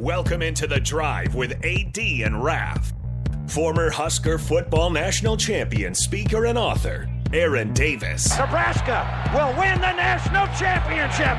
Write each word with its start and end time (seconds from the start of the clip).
Welcome 0.00 0.40
into 0.40 0.66
the 0.66 0.80
drive 0.80 1.34
with 1.34 1.52
AD 1.62 1.98
and 1.98 2.42
Raf. 2.42 2.94
Former 3.48 3.90
Husker 3.90 4.38
football 4.38 4.88
national 4.88 5.36
champion, 5.36 5.94
speaker, 5.94 6.46
and 6.46 6.56
author, 6.56 7.06
Aaron 7.34 7.74
Davis. 7.74 8.30
Nebraska 8.38 9.04
will 9.34 9.50
win 9.60 9.78
the 9.78 9.92
national 9.92 10.46
championship. 10.56 11.36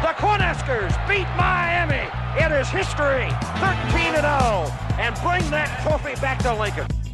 The 0.00 0.14
Cornhuskers 0.14 0.94
beat 1.08 1.26
Miami. 1.36 2.08
It 2.38 2.52
is 2.52 2.68
history, 2.68 3.28
13 3.58 4.14
0, 4.14 4.70
and 5.00 5.16
bring 5.16 5.50
that 5.50 5.82
trophy 5.82 6.14
back 6.20 6.38
to 6.44 6.54
Lincoln. 6.54 6.86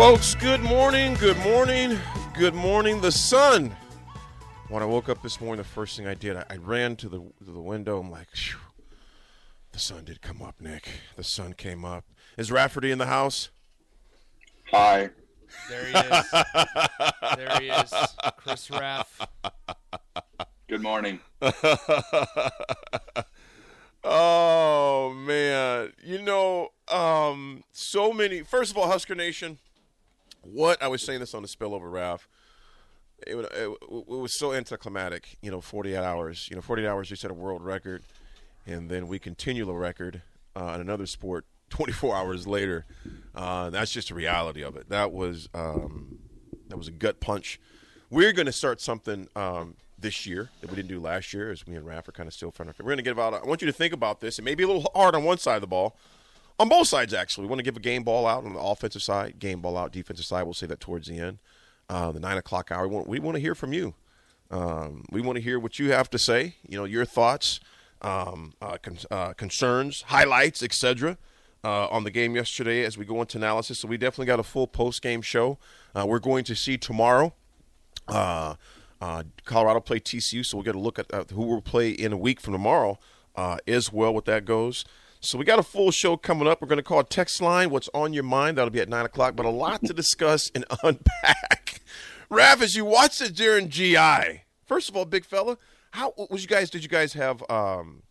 Folks, 0.00 0.34
good 0.34 0.62
morning, 0.62 1.12
good 1.16 1.36
morning, 1.40 1.98
good 2.32 2.54
morning. 2.54 3.02
The 3.02 3.12
sun. 3.12 3.76
When 4.70 4.82
I 4.82 4.86
woke 4.86 5.10
up 5.10 5.22
this 5.22 5.42
morning, 5.42 5.58
the 5.58 5.68
first 5.68 5.94
thing 5.94 6.06
I 6.06 6.14
did, 6.14 6.38
I, 6.38 6.46
I 6.48 6.56
ran 6.56 6.96
to 6.96 7.08
the 7.10 7.18
to 7.18 7.52
the 7.52 7.60
window. 7.60 8.00
I'm 8.00 8.10
like, 8.10 8.30
Phew. 8.30 8.56
the 9.72 9.78
sun 9.78 10.06
did 10.06 10.22
come 10.22 10.40
up, 10.40 10.58
Nick. 10.58 10.88
The 11.16 11.22
sun 11.22 11.52
came 11.52 11.84
up. 11.84 12.06
Is 12.38 12.50
Rafferty 12.50 12.90
in 12.90 12.96
the 12.96 13.04
house? 13.04 13.50
Hi. 14.70 15.10
There 15.68 15.84
he 15.84 15.92
is. 15.92 16.30
there 17.36 17.60
he 17.60 17.68
is. 17.68 17.92
Chris 18.38 18.70
Raff. 18.70 19.20
Good 20.66 20.80
morning. 20.80 21.20
oh 24.02 25.12
man, 25.14 25.92
you 26.02 26.22
know, 26.22 26.70
um, 26.88 27.64
so 27.70 28.14
many. 28.14 28.40
First 28.40 28.70
of 28.70 28.78
all, 28.78 28.88
Husker 28.88 29.14
Nation. 29.14 29.58
What 30.42 30.82
I 30.82 30.88
was 30.88 31.02
saying 31.02 31.20
this 31.20 31.34
on 31.34 31.42
the 31.42 31.48
spillover, 31.48 31.90
Ralph. 31.90 32.28
It, 33.26 33.36
it, 33.36 33.50
it, 33.52 34.08
was 34.08 34.38
so 34.38 34.52
anticlimactic. 34.52 35.36
You 35.42 35.50
know, 35.50 35.60
48 35.60 35.96
hours. 35.98 36.48
You 36.50 36.56
know, 36.56 36.62
48 36.62 36.88
hours. 36.88 37.10
We 37.10 37.16
set 37.16 37.30
a 37.30 37.34
world 37.34 37.62
record, 37.62 38.02
and 38.66 38.88
then 38.88 39.08
we 39.08 39.18
continue 39.18 39.66
the 39.66 39.74
record 39.74 40.22
uh, 40.56 40.72
in 40.74 40.80
another 40.80 41.06
sport 41.06 41.44
24 41.70 42.16
hours 42.16 42.46
later. 42.46 42.86
Uh, 43.34 43.70
that's 43.70 43.92
just 43.92 44.08
the 44.08 44.14
reality 44.14 44.62
of 44.62 44.76
it. 44.76 44.88
That 44.88 45.12
was 45.12 45.48
um, 45.54 46.18
that 46.68 46.76
was 46.76 46.88
a 46.88 46.92
gut 46.92 47.20
punch. 47.20 47.60
We're 48.08 48.32
going 48.32 48.46
to 48.46 48.52
start 48.52 48.80
something 48.80 49.28
um, 49.36 49.76
this 49.98 50.26
year 50.26 50.50
that 50.60 50.70
we 50.70 50.76
didn't 50.76 50.88
do 50.88 50.98
last 50.98 51.32
year, 51.32 51.52
as 51.52 51.66
me 51.66 51.76
and 51.76 51.86
Raf 51.86 52.08
are 52.08 52.12
kind 52.12 52.26
of 52.26 52.32
still 52.32 52.50
trying 52.50 52.72
to. 52.72 52.74
We're 52.78 52.86
going 52.86 52.96
to 52.96 53.02
give 53.02 53.18
out. 53.18 53.34
I 53.34 53.42
want 53.44 53.60
you 53.60 53.66
to 53.66 53.72
think 53.72 53.92
about 53.92 54.20
this. 54.20 54.38
It 54.38 54.42
may 54.42 54.54
be 54.54 54.64
a 54.64 54.66
little 54.66 54.90
hard 54.94 55.14
on 55.14 55.24
one 55.24 55.38
side 55.38 55.56
of 55.56 55.60
the 55.60 55.66
ball 55.66 55.96
on 56.60 56.68
both 56.68 56.88
sides, 56.88 57.14
actually. 57.14 57.44
We 57.44 57.48
want 57.48 57.60
to 57.60 57.64
give 57.64 57.76
a 57.76 57.80
game 57.80 58.04
ball 58.04 58.26
out 58.26 58.44
on 58.44 58.52
the 58.52 58.60
offensive 58.60 59.02
side, 59.02 59.38
game 59.38 59.62
ball 59.62 59.78
out, 59.78 59.92
defensive 59.92 60.26
side. 60.26 60.42
We'll 60.42 60.52
say 60.52 60.66
that 60.66 60.78
towards 60.78 61.08
the 61.08 61.18
end. 61.18 61.38
Uh, 61.88 62.12
the 62.12 62.20
nine 62.20 62.36
o'clock 62.36 62.70
hour. 62.70 62.86
We 62.86 62.94
want, 62.94 63.08
we 63.08 63.18
want 63.18 63.36
to 63.36 63.40
hear 63.40 63.54
from 63.54 63.72
you. 63.72 63.94
Um, 64.50 65.06
we 65.10 65.22
want 65.22 65.36
to 65.36 65.42
hear 65.42 65.58
what 65.58 65.78
you 65.78 65.90
have 65.92 66.10
to 66.10 66.18
say. 66.18 66.56
You 66.68 66.76
know, 66.76 66.84
your 66.84 67.06
thoughts, 67.06 67.60
um, 68.02 68.52
uh, 68.60 68.76
con- 68.76 68.98
uh, 69.10 69.32
concerns, 69.32 70.02
highlights, 70.02 70.62
etc. 70.62 71.16
Uh, 71.64 71.88
on 71.88 72.04
the 72.04 72.10
game 72.10 72.36
yesterday 72.36 72.84
as 72.84 72.98
we 72.98 73.06
go 73.06 73.20
into 73.22 73.38
analysis. 73.38 73.78
So 73.78 73.88
we 73.88 73.96
definitely 73.96 74.26
got 74.26 74.38
a 74.38 74.44
full 74.44 74.66
post 74.66 75.00
game 75.00 75.22
show. 75.22 75.58
Uh, 75.94 76.04
we're 76.06 76.18
going 76.18 76.44
to 76.44 76.54
see 76.54 76.76
tomorrow. 76.76 77.32
Uh, 78.06 78.54
Colorado 79.46 79.80
play 79.80 79.98
TCU, 79.98 80.44
so 80.44 80.58
we'll 80.58 80.64
get 80.64 80.74
a 80.74 80.78
look 80.78 80.98
at 80.98 81.30
who 81.30 81.42
will 81.42 81.62
play 81.62 81.88
in 81.90 82.12
a 82.12 82.18
week 82.18 82.38
from 82.38 82.52
tomorrow 82.52 82.98
as 83.66 83.90
well. 83.90 84.12
What 84.12 84.26
that 84.26 84.44
goes. 84.44 84.84
So 85.22 85.36
we 85.36 85.44
got 85.44 85.58
a 85.58 85.62
full 85.62 85.90
show 85.90 86.16
coming 86.16 86.48
up. 86.48 86.62
We're 86.62 86.68
going 86.68 86.78
to 86.78 86.82
call 86.82 87.04
text 87.04 87.42
line. 87.42 87.68
What's 87.68 87.90
on 87.92 88.14
your 88.14 88.22
mind? 88.22 88.56
That'll 88.56 88.70
be 88.70 88.80
at 88.80 88.88
nine 88.88 89.04
o'clock. 89.04 89.36
But 89.36 89.44
a 89.44 89.50
lot 89.50 89.84
to 89.84 89.92
discuss 89.92 90.50
and 90.54 90.64
unpack. 90.82 91.82
Raf, 92.30 92.62
as 92.62 92.74
you 92.74 92.86
watched 92.86 93.20
it 93.20 93.34
during 93.34 93.68
GI, 93.68 94.44
first 94.64 94.88
of 94.88 94.96
all, 94.96 95.04
big 95.04 95.26
fella, 95.26 95.58
how 95.90 96.14
was 96.30 96.40
you 96.42 96.48
guys? 96.48 96.70
Did 96.70 96.82
you 96.82 96.88
guys 96.88 97.12
have 97.12 97.42
um, 97.50 98.02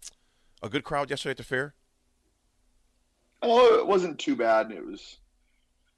a 0.61 0.69
good 0.69 0.83
crowd 0.83 1.09
yesterday 1.09 1.31
at 1.31 1.37
the 1.37 1.43
fair? 1.43 1.73
Oh, 3.41 3.79
it 3.79 3.87
wasn't 3.87 4.19
too 4.19 4.35
bad. 4.35 4.71
It 4.71 4.85
was. 4.85 5.17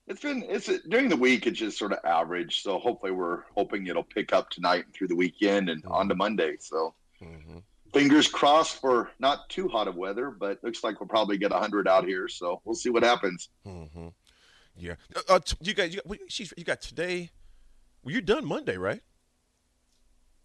It's 0.07 0.21
been 0.21 0.45
it's 0.47 0.69
during 0.87 1.09
the 1.09 1.17
week. 1.17 1.45
It's 1.45 1.59
just 1.59 1.77
sort 1.77 1.91
of 1.91 1.99
average. 2.05 2.61
So 2.63 2.79
hopefully, 2.79 3.11
we're 3.11 3.43
hoping 3.55 3.87
it'll 3.87 4.03
pick 4.03 4.31
up 4.31 4.49
tonight 4.49 4.85
and 4.85 4.93
through 4.93 5.09
the 5.09 5.15
weekend 5.15 5.69
and 5.69 5.83
mm-hmm. 5.83 5.91
on 5.91 6.07
to 6.07 6.15
Monday. 6.15 6.55
So. 6.61 6.93
Mm-hmm 7.21 7.59
fingers 7.93 8.27
crossed 8.27 8.79
for 8.79 9.11
not 9.19 9.49
too 9.49 9.67
hot 9.67 9.87
of 9.87 9.95
weather, 9.95 10.31
but 10.31 10.63
looks 10.63 10.83
like 10.83 10.99
we'll 10.99 11.09
probably 11.09 11.37
get 11.37 11.51
100 11.51 11.87
out 11.87 12.05
here. 12.05 12.27
So 12.27 12.61
we'll 12.65 12.75
see 12.75 12.89
what 12.89 13.03
happens. 13.03 13.49
Mm-hmm. 13.65 14.07
Yeah. 14.77 14.95
Uh, 15.15 15.35
uh 15.35 15.39
you 15.61 15.73
guys, 15.73 15.93
you 15.93 16.01
got, 16.05 16.57
you 16.57 16.63
got 16.63 16.81
today. 16.81 17.29
Well, 18.03 18.13
you're 18.13 18.21
done 18.21 18.45
Monday, 18.45 18.77
right? 18.77 19.01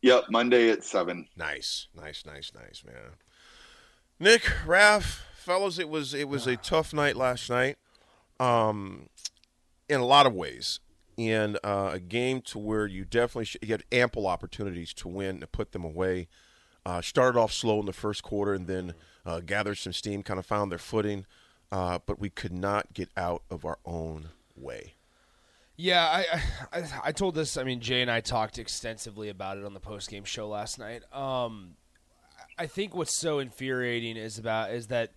Yep, 0.02 0.24
Monday 0.30 0.70
at 0.70 0.84
7. 0.84 1.26
Nice, 1.36 1.88
nice, 1.94 2.24
nice, 2.26 2.52
nice, 2.54 2.82
man. 2.84 3.14
Nick, 4.18 4.50
Raf, 4.66 5.24
fellows, 5.34 5.78
it 5.78 5.88
was 5.88 6.14
it 6.14 6.28
was 6.28 6.46
a 6.46 6.56
tough 6.56 6.92
night 6.92 7.16
last 7.16 7.50
night, 7.50 7.76
um, 8.38 9.08
in 9.88 10.00
a 10.00 10.04
lot 10.04 10.26
of 10.26 10.34
ways. 10.34 10.80
In 11.16 11.56
uh, 11.64 11.92
a 11.94 11.98
game 11.98 12.42
to 12.42 12.58
where 12.58 12.86
you 12.86 13.06
definitely 13.06 13.46
should, 13.46 13.62
you 13.62 13.68
had 13.68 13.84
ample 13.90 14.26
opportunities 14.26 14.92
to 14.94 15.08
win 15.08 15.40
to 15.40 15.46
put 15.46 15.72
them 15.72 15.82
away. 15.82 16.28
Uh, 16.86 17.02
started 17.02 17.36
off 17.36 17.52
slow 17.52 17.80
in 17.80 17.86
the 17.86 17.92
first 17.92 18.22
quarter 18.22 18.54
and 18.54 18.68
then 18.68 18.94
uh, 19.26 19.40
gathered 19.40 19.74
some 19.74 19.92
steam, 19.92 20.22
kind 20.22 20.38
of 20.38 20.46
found 20.46 20.70
their 20.70 20.78
footing, 20.78 21.26
uh, 21.72 21.98
but 22.06 22.20
we 22.20 22.30
could 22.30 22.52
not 22.52 22.94
get 22.94 23.08
out 23.16 23.42
of 23.50 23.64
our 23.64 23.78
own 23.84 24.28
way. 24.54 24.94
Yeah, 25.76 26.04
I, 26.06 26.42
I, 26.72 26.84
I 27.06 27.10
told 27.12 27.34
this. 27.34 27.56
I 27.56 27.64
mean, 27.64 27.80
Jay 27.80 28.02
and 28.02 28.10
I 28.10 28.20
talked 28.20 28.56
extensively 28.56 29.28
about 29.28 29.58
it 29.58 29.64
on 29.64 29.74
the 29.74 29.80
post 29.80 30.08
game 30.08 30.22
show 30.22 30.48
last 30.48 30.78
night. 30.78 31.02
Um, 31.12 31.74
I 32.56 32.66
think 32.68 32.94
what's 32.94 33.18
so 33.18 33.40
infuriating 33.40 34.16
is 34.16 34.38
about 34.38 34.70
is 34.70 34.86
that, 34.86 35.10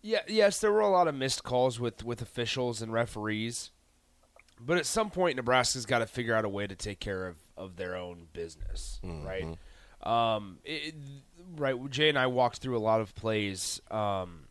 yeah, 0.00 0.20
yes, 0.26 0.58
there 0.58 0.72
were 0.72 0.80
a 0.80 0.88
lot 0.88 1.06
of 1.06 1.14
missed 1.14 1.44
calls 1.44 1.78
with 1.78 2.02
with 2.02 2.22
officials 2.22 2.80
and 2.80 2.94
referees, 2.94 3.72
but 4.58 4.78
at 4.78 4.86
some 4.86 5.10
point, 5.10 5.36
Nebraska's 5.36 5.84
got 5.84 5.98
to 5.98 6.06
figure 6.06 6.34
out 6.34 6.46
a 6.46 6.48
way 6.48 6.66
to 6.66 6.74
take 6.74 6.98
care 6.98 7.26
of 7.26 7.36
of 7.58 7.76
their 7.76 7.94
own 7.94 8.28
business, 8.32 9.00
mm-hmm. 9.04 9.26
right? 9.26 9.58
Um, 10.02 10.58
it, 10.64 10.94
right, 11.56 11.76
Jay 11.90 12.08
and 12.08 12.18
I 12.18 12.26
walked 12.26 12.58
through 12.58 12.76
a 12.76 12.80
lot 12.80 13.00
of 13.00 13.14
plays. 13.14 13.80
Um, 13.90 14.46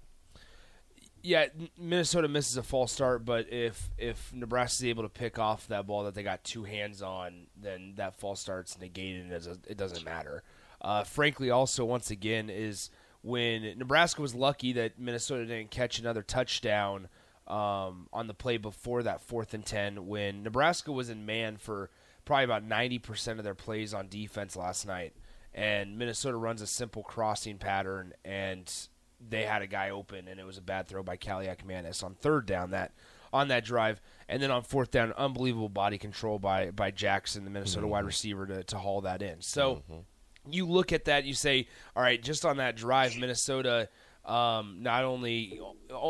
yeah, 1.22 1.48
Minnesota 1.78 2.28
misses 2.28 2.58
a 2.58 2.64
false 2.64 2.92
start, 2.92 3.26
but 3.26 3.52
if 3.52 3.90
if 3.98 4.32
Nebraska 4.34 4.84
is 4.84 4.90
able 4.90 5.04
to 5.04 5.10
pick 5.10 5.38
off 5.38 5.68
that 5.68 5.86
ball 5.86 6.04
that 6.06 6.14
they 6.14 6.24
got 6.24 6.44
two 6.44 6.64
hands 6.64 7.02
on, 7.02 7.48
then 7.58 7.94
that 7.98 8.16
false 8.16 8.40
start's 8.40 8.80
negated. 8.80 9.32
It 9.68 9.78
doesn't 9.78 10.06
matter. 10.06 10.44
Uh, 10.82 11.04
frankly, 11.04 11.50
also 11.50 11.84
once 11.84 12.10
again 12.10 12.50
is 12.50 12.90
when 13.22 13.78
Nebraska 13.78 14.22
was 14.22 14.34
lucky 14.34 14.74
that 14.74 14.98
Minnesota 14.98 15.46
didn't 15.46 15.72
catch 15.72 16.00
another 16.00 16.22
touchdown 16.22 17.10
um, 17.48 18.08
on 18.14 18.28
the 18.28 18.34
play 18.34 18.56
before 18.56 19.04
that 19.04 19.22
fourth 19.22 19.54
and 19.54 19.66
ten. 19.66 20.08
When 20.08 20.44
Nebraska 20.44 20.92
was 20.92 21.10
in 21.10 21.26
man 21.26 21.58
for 21.58 21.90
probably 22.24 22.46
about 22.46 22.64
ninety 22.64 23.00
percent 23.00 23.40
of 23.40 23.44
their 23.44 23.56
plays 23.56 23.94
on 23.94 24.08
defense 24.08 24.56
last 24.56 24.88
night 24.88 25.14
and 25.54 25.98
Minnesota 25.98 26.38
runs 26.38 26.62
a 26.62 26.68
simple 26.68 27.04
crossing 27.04 27.58
pattern, 27.58 28.14
and 28.24 28.72
they 29.28 29.44
had 29.44 29.62
a 29.62 29.68
guy 29.68 29.90
open, 29.90 30.28
and 30.28 30.40
it 30.40 30.46
was 30.46 30.58
a 30.58 30.62
bad 30.62 30.88
throw 30.88 31.04
by 31.04 31.18
Kaliakmanis 31.18 32.04
on 32.04 32.16
third 32.16 32.46
down 32.46 32.72
that 32.72 32.92
on 33.32 33.50
that 33.50 33.64
drive, 33.64 34.02
and 34.28 34.42
then 34.42 34.50
on 34.50 34.64
fourth 34.64 34.92
down, 34.92 35.14
unbelievable 35.14 35.70
body 35.70 35.98
control 35.98 36.40
by 36.40 36.72
by 36.72 36.92
Jackson, 36.92 37.44
the 37.44 37.50
Minnesota 37.50 37.82
mm-hmm. 37.82 37.92
wide 37.92 38.06
receiver, 38.06 38.46
to 38.48 38.64
to 38.64 38.78
haul 38.78 39.02
that 39.02 39.22
in. 39.22 39.42
So 39.42 39.84
mm-hmm. 39.92 40.52
you 40.52 40.68
look 40.68 40.94
at 40.94 41.06
that, 41.06 41.26
you 41.26 41.34
say, 41.34 41.68
all 41.96 42.04
right, 42.04 42.22
just 42.22 42.46
on 42.46 42.58
that 42.58 42.76
drive, 42.76 43.18
Minnesota. 43.18 43.90
Um, 44.26 44.84
not 44.84 45.06
only 45.06 45.60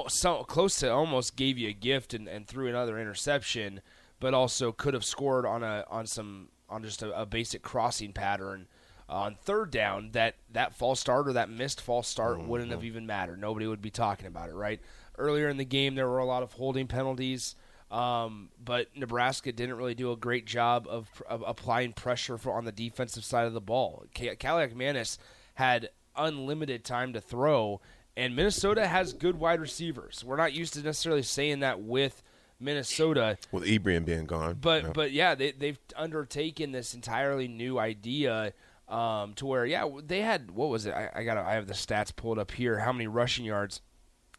so 0.07 0.43
close 0.43 0.79
to 0.79 0.91
almost 0.91 1.37
gave 1.37 1.57
you 1.57 1.69
a 1.69 1.73
gift 1.73 2.13
and, 2.13 2.27
and 2.27 2.45
threw 2.45 2.67
another 2.67 2.99
interception, 2.99 3.79
but 4.19 4.33
also 4.33 4.73
could 4.73 4.93
have 4.93 5.05
scored 5.05 5.45
on 5.45 5.63
a 5.63 5.85
on 5.89 6.05
some 6.05 6.49
on 6.69 6.83
just 6.83 7.01
a, 7.01 7.17
a 7.17 7.25
basic 7.25 7.61
crossing 7.61 8.11
pattern 8.11 8.67
on 9.09 9.35
third 9.35 9.71
down, 9.71 10.11
that 10.11 10.35
that 10.51 10.73
false 10.73 10.99
start 10.99 11.27
or 11.27 11.33
that 11.33 11.49
missed 11.49 11.81
false 11.81 12.07
start 12.07 12.37
mm-hmm. 12.37 12.47
wouldn't 12.47 12.71
have 12.71 12.83
even 12.83 13.05
mattered. 13.05 13.41
Nobody 13.41 13.67
would 13.67 13.81
be 13.81 13.89
talking 13.89 14.27
about 14.27 14.49
it, 14.49 14.53
right? 14.53 14.79
Earlier 15.17 15.49
in 15.49 15.57
the 15.57 15.65
game, 15.65 15.95
there 15.95 16.07
were 16.07 16.19
a 16.19 16.25
lot 16.25 16.43
of 16.43 16.53
holding 16.53 16.87
penalties. 16.87 17.55
Um, 17.91 18.49
but 18.63 18.95
Nebraska 18.95 19.51
didn't 19.51 19.75
really 19.75 19.95
do 19.95 20.11
a 20.11 20.15
great 20.15 20.45
job 20.45 20.85
of, 20.87 21.09
of 21.27 21.43
applying 21.45 21.93
pressure 21.93 22.37
for, 22.37 22.53
on 22.53 22.63
the 22.63 22.71
defensive 22.71 23.23
side 23.23 23.47
of 23.47 23.53
the 23.53 23.61
ball. 23.61 24.05
Kaliakmanis 24.13 25.17
had 25.55 25.89
unlimited 26.15 26.83
time 26.83 27.13
to 27.13 27.21
throw, 27.21 27.81
and 28.15 28.35
Minnesota 28.35 28.85
has 28.85 29.13
good 29.13 29.39
wide 29.39 29.59
receivers. 29.59 30.23
We're 30.23 30.37
not 30.37 30.53
used 30.53 30.75
to 30.75 30.83
necessarily 30.83 31.23
saying 31.23 31.61
that 31.61 31.81
with 31.81 32.21
Minnesota, 32.59 33.37
with 33.51 33.63
Ebrien 33.63 34.05
being 34.05 34.25
gone. 34.25 34.57
But 34.61 34.83
yeah. 34.83 34.91
but 34.93 35.11
yeah, 35.11 35.35
they 35.35 35.51
they've 35.51 35.79
undertaken 35.95 36.71
this 36.71 36.93
entirely 36.93 37.47
new 37.47 37.79
idea. 37.79 38.53
Um, 38.89 39.35
to 39.35 39.45
where 39.45 39.67
yeah 39.67 39.87
they 40.03 40.21
had 40.21 40.49
what 40.49 40.69
was 40.69 40.87
it 40.87 40.95
I, 40.95 41.11
I 41.13 41.23
got 41.23 41.37
I 41.37 41.53
have 41.53 41.67
the 41.67 41.75
stats 41.75 42.15
pulled 42.15 42.39
up 42.39 42.49
here 42.49 42.79
how 42.79 42.91
many 42.91 43.05
rushing 43.05 43.45
yards 43.45 43.81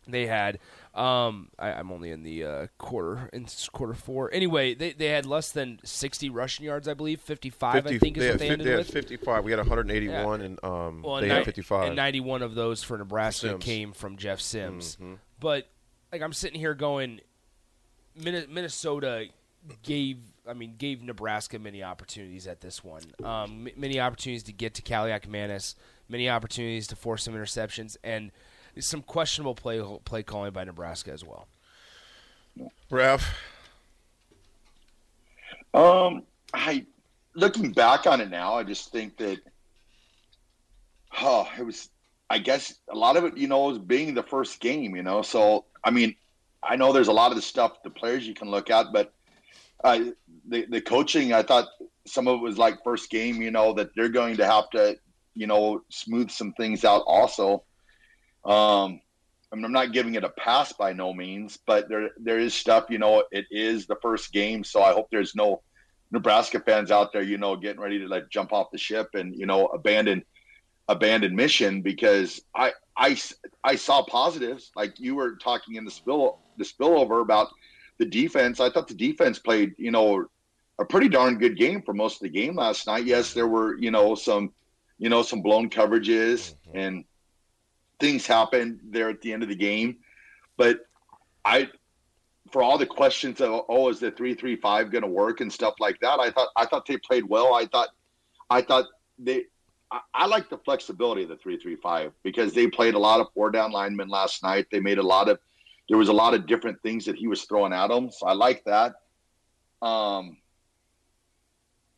they 0.08 0.26
had 0.26 0.58
um, 0.94 1.50
I, 1.56 1.70
am 1.70 1.92
only 1.92 2.10
in 2.10 2.24
the 2.24 2.44
uh, 2.44 2.66
quarter 2.76 3.30
in 3.32 3.46
quarter 3.72 3.94
four. 3.94 4.28
Anyway, 4.32 4.74
they, 4.74 4.92
they 4.92 5.06
had 5.06 5.24
less 5.24 5.52
than 5.52 5.78
60 5.84 6.30
rushing 6.30 6.66
yards, 6.66 6.88
I 6.88 6.94
believe. 6.94 7.20
55, 7.20 7.84
50, 7.84 7.94
I 7.94 7.98
think, 7.98 8.18
is 8.18 8.28
what 8.28 8.38
they, 8.40 8.46
they 8.46 8.52
ended 8.52 8.66
they 8.66 8.76
with. 8.76 8.90
55. 8.90 9.44
We 9.44 9.52
had 9.52 9.58
181, 9.58 10.40
yeah. 10.40 10.46
and 10.46 10.64
um, 10.64 11.02
well, 11.02 11.16
they 11.16 11.28
and 11.28 11.32
had 11.32 11.44
55. 11.44 11.86
And 11.88 11.96
91 11.96 12.42
of 12.42 12.56
those 12.56 12.82
for 12.82 12.98
Nebraska 12.98 13.50
Sims. 13.50 13.64
came 13.64 13.92
from 13.92 14.16
Jeff 14.16 14.40
Sims. 14.40 14.96
Mm-hmm. 14.96 15.14
But 15.38 15.68
like 16.10 16.22
I'm 16.22 16.32
sitting 16.32 16.58
here 16.58 16.74
going, 16.74 17.20
Minnesota 18.16 19.26
gave 19.84 20.18
I 20.46 20.54
mean 20.54 20.74
gave 20.78 21.02
Nebraska 21.02 21.58
many 21.58 21.82
opportunities 21.82 22.46
at 22.46 22.60
this 22.60 22.82
one. 22.82 23.02
Um, 23.24 23.68
many 23.76 24.00
opportunities 24.00 24.42
to 24.44 24.52
get 24.52 24.74
to 24.74 24.82
Kaliakmanis, 24.82 25.74
many 26.08 26.28
opportunities 26.28 26.86
to 26.88 26.96
force 26.96 27.24
some 27.24 27.34
interceptions, 27.34 27.96
and– 28.04 28.30
some 28.78 29.02
questionable 29.02 29.54
play 29.54 29.82
play 30.04 30.22
calling 30.22 30.52
by 30.52 30.64
Nebraska 30.64 31.12
as 31.12 31.24
well. 31.24 31.48
Ralph, 32.90 33.34
um, 35.74 36.22
I 36.54 36.86
looking 37.34 37.72
back 37.72 38.06
on 38.06 38.20
it 38.20 38.30
now, 38.30 38.54
I 38.54 38.64
just 38.64 38.92
think 38.92 39.16
that, 39.18 39.38
oh, 41.20 41.48
it 41.58 41.62
was. 41.62 41.88
I 42.32 42.38
guess 42.38 42.76
a 42.88 42.96
lot 42.96 43.16
of 43.16 43.24
it, 43.24 43.36
you 43.36 43.48
know, 43.48 43.64
was 43.64 43.78
being 43.78 44.14
the 44.14 44.22
first 44.22 44.60
game, 44.60 44.94
you 44.94 45.02
know. 45.02 45.20
So 45.22 45.64
I 45.82 45.90
mean, 45.90 46.14
I 46.62 46.76
know 46.76 46.92
there's 46.92 47.08
a 47.08 47.12
lot 47.12 47.32
of 47.32 47.36
the 47.36 47.42
stuff 47.42 47.82
the 47.82 47.90
players 47.90 48.26
you 48.26 48.34
can 48.34 48.50
look 48.50 48.70
at, 48.70 48.92
but 48.92 49.12
uh, 49.84 49.98
the 50.48 50.66
the 50.66 50.80
coaching, 50.80 51.32
I 51.32 51.42
thought 51.42 51.68
some 52.06 52.28
of 52.28 52.40
it 52.40 52.42
was 52.42 52.58
like 52.58 52.82
first 52.84 53.10
game, 53.10 53.40
you 53.40 53.50
know, 53.50 53.72
that 53.74 53.90
they're 53.94 54.08
going 54.08 54.36
to 54.38 54.46
have 54.46 54.70
to, 54.70 54.96
you 55.34 55.46
know, 55.46 55.82
smooth 55.90 56.30
some 56.30 56.52
things 56.52 56.84
out 56.84 57.02
also. 57.06 57.64
Um, 58.44 59.00
I 59.52 59.56
mean, 59.56 59.64
I'm 59.64 59.72
not 59.72 59.92
giving 59.92 60.14
it 60.14 60.24
a 60.24 60.28
pass 60.30 60.72
by 60.72 60.92
no 60.92 61.12
means, 61.12 61.58
but 61.66 61.88
there 61.88 62.10
there 62.18 62.38
is 62.38 62.54
stuff. 62.54 62.86
You 62.88 62.98
know, 62.98 63.24
it 63.30 63.46
is 63.50 63.86
the 63.86 63.96
first 64.02 64.32
game, 64.32 64.64
so 64.64 64.82
I 64.82 64.92
hope 64.92 65.08
there's 65.10 65.34
no 65.34 65.62
Nebraska 66.10 66.60
fans 66.60 66.90
out 66.90 67.12
there, 67.12 67.22
you 67.22 67.38
know, 67.38 67.56
getting 67.56 67.80
ready 67.80 67.98
to 67.98 68.08
like 68.08 68.28
jump 68.30 68.52
off 68.52 68.70
the 68.70 68.78
ship 68.78 69.10
and 69.14 69.34
you 69.36 69.46
know 69.46 69.66
abandon 69.66 70.24
abandon 70.88 71.34
mission 71.36 71.82
because 71.82 72.40
I 72.54 72.72
I 72.96 73.18
I 73.64 73.76
saw 73.76 74.04
positives 74.04 74.72
like 74.74 74.98
you 74.98 75.14
were 75.14 75.36
talking 75.36 75.76
in 75.76 75.84
the 75.84 75.90
spill 75.90 76.38
the 76.58 76.64
spillover 76.64 77.22
about 77.22 77.48
the 78.00 78.06
defense. 78.06 78.58
I 78.58 78.70
thought 78.70 78.88
the 78.88 78.94
defense 78.94 79.38
played 79.38 79.74
you 79.78 79.92
know 79.92 80.24
a 80.80 80.84
pretty 80.84 81.08
darn 81.08 81.38
good 81.38 81.56
game 81.56 81.82
for 81.82 81.92
most 81.92 82.16
of 82.16 82.22
the 82.22 82.30
game 82.30 82.56
last 82.56 82.86
night. 82.88 83.04
Yes, 83.04 83.32
there 83.32 83.46
were 83.46 83.78
you 83.78 83.92
know 83.92 84.16
some 84.16 84.52
you 84.98 85.08
know 85.08 85.22
some 85.22 85.42
blown 85.42 85.70
coverages 85.70 86.54
mm-hmm. 86.54 86.78
and 86.78 87.04
things 88.00 88.26
happened 88.26 88.80
there 88.82 89.10
at 89.10 89.20
the 89.20 89.32
end 89.32 89.42
of 89.42 89.50
the 89.50 89.54
game. 89.54 89.98
But 90.56 90.80
I, 91.44 91.68
for 92.50 92.62
all 92.62 92.78
the 92.78 92.86
questions 92.86 93.40
of 93.42 93.66
oh, 93.68 93.90
is 93.90 94.00
the 94.00 94.10
three 94.10 94.34
three 94.34 94.56
five 94.56 94.90
going 94.90 95.02
to 95.02 95.08
work 95.08 95.40
and 95.42 95.52
stuff 95.52 95.74
like 95.78 96.00
that, 96.00 96.18
I 96.18 96.30
thought 96.30 96.48
I 96.56 96.64
thought 96.66 96.86
they 96.86 96.96
played 96.96 97.28
well. 97.28 97.54
I 97.54 97.66
thought 97.66 97.90
I 98.48 98.62
thought 98.62 98.86
they. 99.18 99.44
I, 99.92 100.00
I 100.14 100.26
like 100.26 100.48
the 100.48 100.58
flexibility 100.58 101.24
of 101.24 101.28
the 101.28 101.36
three 101.36 101.58
three 101.58 101.76
five 101.76 102.12
because 102.22 102.54
they 102.54 102.66
played 102.66 102.94
a 102.94 102.98
lot 102.98 103.20
of 103.20 103.26
four 103.34 103.50
down 103.50 103.72
linemen 103.72 104.08
last 104.08 104.42
night. 104.42 104.68
They 104.72 104.80
made 104.80 104.98
a 104.98 105.02
lot 105.02 105.28
of 105.28 105.38
there 105.88 105.98
was 105.98 106.08
a 106.08 106.12
lot 106.12 106.34
of 106.34 106.46
different 106.46 106.80
things 106.82 107.04
that 107.06 107.16
he 107.16 107.26
was 107.26 107.42
throwing 107.44 107.72
at 107.72 107.88
them. 107.88 108.10
So 108.10 108.26
I 108.26 108.32
like 108.32 108.64
that. 108.64 108.94
Um, 109.82 110.36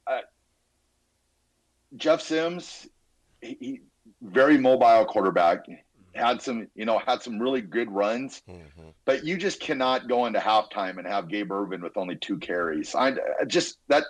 uh, 0.07 0.21
Jeff 1.97 2.23
Sims, 2.23 2.87
he, 3.41 3.57
he, 3.61 3.81
very 4.21 4.59
mobile 4.59 5.05
quarterback 5.05 5.67
had 6.15 6.43
some, 6.43 6.69
you 6.75 6.85
know, 6.85 6.99
had 6.99 7.23
some 7.23 7.39
really 7.41 7.61
good 7.61 7.91
runs, 7.91 8.43
mm-hmm. 8.49 8.89
but 9.05 9.25
you 9.25 9.37
just 9.37 9.61
cannot 9.61 10.09
go 10.09 10.27
into 10.27 10.39
halftime 10.39 10.99
and 10.99 11.07
have 11.07 11.29
Gabe 11.29 11.51
Ervin 11.51 11.83
with 11.83 11.97
only 11.97 12.17
two 12.17 12.39
carries. 12.39 12.95
I, 12.95 13.09
I 13.41 13.45
just 13.47 13.79
that 13.89 14.05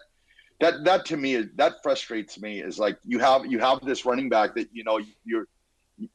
that 0.61 0.85
that 0.85 1.05
to 1.07 1.17
me 1.17 1.35
is 1.35 1.47
that 1.57 1.75
frustrates 1.83 2.41
me. 2.41 2.61
Is 2.61 2.79
like 2.79 2.99
you 3.05 3.19
have 3.19 3.47
you 3.47 3.59
have 3.59 3.81
this 3.85 4.05
running 4.05 4.29
back 4.29 4.55
that 4.55 4.69
you 4.73 4.85
know 4.85 5.01
you're 5.25 5.47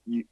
you, 0.06 0.24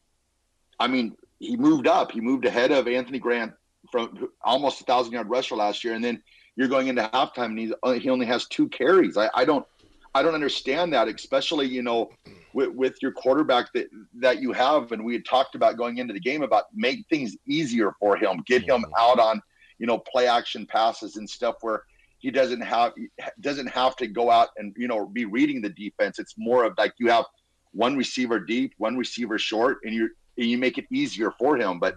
I 0.80 0.88
mean 0.88 1.16
he 1.40 1.58
moved 1.58 1.88
up, 1.88 2.12
he 2.12 2.22
moved 2.22 2.46
ahead 2.46 2.72
of 2.72 2.88
Anthony 2.88 3.20
Grant 3.20 3.54
from 3.92 4.30
almost 4.44 4.82
a 4.82 4.84
thousand 4.84 5.14
yard 5.14 5.30
rusher 5.30 5.56
last 5.56 5.84
year, 5.84 5.94
and 5.94 6.04
then 6.04 6.22
you're 6.56 6.68
going 6.68 6.88
into 6.88 7.10
halftime 7.14 7.46
and 7.46 7.60
he's 7.60 7.74
uh, 7.84 7.94
he 7.94 8.10
only 8.10 8.26
has 8.26 8.48
two 8.48 8.68
carries. 8.70 9.18
I, 9.18 9.30
I 9.34 9.46
don't 9.46 9.66
I 10.14 10.24
don't 10.24 10.34
understand 10.34 10.94
that, 10.94 11.08
especially 11.08 11.68
you 11.68 11.82
know 11.82 12.10
with, 12.54 12.70
with 12.70 12.96
your 13.02 13.12
quarterback 13.12 13.72
that 13.74 13.88
that 14.20 14.42
you 14.42 14.54
have. 14.54 14.92
And 14.92 15.04
we 15.04 15.14
had 15.14 15.26
talked 15.26 15.56
about 15.56 15.78
going 15.78 15.98
into 15.98 16.14
the 16.14 16.20
game 16.20 16.42
about 16.42 16.66
make 16.74 17.06
things 17.10 17.36
easier 17.46 17.94
for 18.00 18.16
him, 18.16 18.42
get 18.48 18.64
him 18.64 18.84
mm-hmm. 18.84 18.94
out 18.98 19.20
on 19.20 19.42
you 19.78 19.88
know 19.88 20.00
play 20.00 20.28
action 20.28 20.66
passes 20.66 21.18
and 21.18 21.30
stuff 21.30 21.56
where 21.62 21.84
he 22.20 22.32
doesn't 22.32 22.62
have 22.62 22.94
doesn't 23.42 23.68
have 23.68 23.96
to 23.98 24.08
go 24.08 24.32
out 24.32 24.50
and 24.58 24.74
you 24.78 24.88
know 24.88 25.06
be 25.06 25.26
reading 25.26 25.62
the 25.62 25.70
defense. 25.70 26.18
It's 26.18 26.36
more 26.38 26.64
of 26.64 26.74
like 26.78 26.94
you 26.98 27.10
have 27.10 27.26
one 27.72 27.98
receiver 27.98 28.40
deep, 28.40 28.74
one 28.78 28.98
receiver 28.98 29.38
short, 29.38 29.80
and 29.84 29.94
you 29.94 30.10
and 30.38 30.48
you 30.48 30.58
make 30.58 30.78
it 30.78 30.86
easier 30.92 31.32
for 31.32 31.58
him. 31.58 31.80
But. 31.80 31.96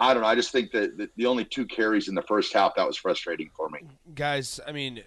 I 0.00 0.14
don't 0.14 0.24
know. 0.24 0.28
I 0.28 0.34
just 0.34 0.50
think 0.50 0.72
that 0.72 1.10
the 1.16 1.26
only 1.26 1.44
two 1.44 1.64
carries 1.64 2.08
in 2.08 2.16
the 2.16 2.22
first 2.22 2.52
half 2.52 2.74
that 2.74 2.84
was 2.84 2.96
frustrating 2.96 3.50
for 3.54 3.68
me. 3.68 3.82
Guys, 4.16 4.58
I 4.66 4.72
mean, 4.72 5.04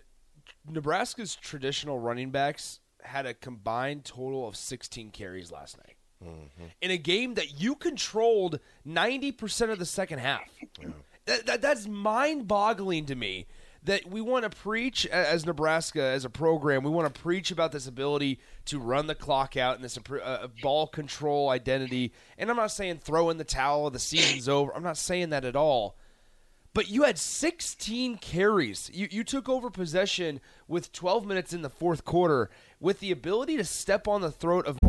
Nebraska's 0.69 1.35
traditional 1.35 1.99
running 1.99 2.31
backs 2.31 2.79
had 3.01 3.25
a 3.25 3.33
combined 3.33 4.05
total 4.05 4.47
of 4.47 4.55
16 4.55 5.11
carries 5.11 5.51
last 5.51 5.77
night. 5.77 5.95
Mm-hmm. 6.23 6.65
In 6.81 6.91
a 6.91 6.97
game 6.97 7.35
that 7.35 7.59
you 7.59 7.75
controlled 7.75 8.59
90% 8.87 9.69
of 9.69 9.79
the 9.79 9.85
second 9.85 10.19
half. 10.19 10.41
Yeah. 10.79 10.87
That, 11.25 11.45
that, 11.45 11.61
that's 11.61 11.87
mind 11.87 12.47
boggling 12.47 13.05
to 13.07 13.15
me 13.15 13.47
that 13.85 14.07
we 14.07 14.21
want 14.21 14.43
to 14.43 14.49
preach 14.49 15.05
as 15.07 15.45
Nebraska, 15.45 16.01
as 16.01 16.25
a 16.25 16.29
program, 16.29 16.83
we 16.83 16.89
want 16.89 17.13
to 17.13 17.21
preach 17.21 17.51
about 17.51 17.71
this 17.71 17.87
ability 17.87 18.39
to 18.65 18.79
run 18.79 19.07
the 19.07 19.15
clock 19.15 19.55
out 19.57 19.75
and 19.75 19.83
this 19.83 19.97
uh, 19.97 20.47
ball 20.61 20.87
control 20.87 21.49
identity. 21.49 22.13
And 22.37 22.49
I'm 22.49 22.57
not 22.57 22.71
saying 22.71 22.99
throw 22.99 23.29
in 23.29 23.37
the 23.37 23.43
towel, 23.43 23.89
the 23.89 23.99
season's 23.99 24.49
over. 24.49 24.75
I'm 24.75 24.83
not 24.83 24.97
saying 24.97 25.29
that 25.29 25.45
at 25.45 25.55
all 25.55 25.95
but 26.75 26.89
you 26.89 27.03
had 27.03 27.17
16 27.17 28.17
carries. 28.17 28.91
You, 28.93 29.07
you 29.09 29.23
took 29.23 29.47
over 29.47 29.69
possession 29.69 30.41
with 30.67 30.91
12 30.91 31.25
minutes 31.25 31.53
in 31.53 31.61
the 31.61 31.69
fourth 31.69 32.03
quarter 32.03 32.49
with 32.81 32.99
the 32.99 33.11
ability 33.11 33.55
to 33.55 33.63
step 33.63 34.09
on 34.09 34.19
the 34.19 34.29
throat 34.29 34.67
of. 34.67 34.77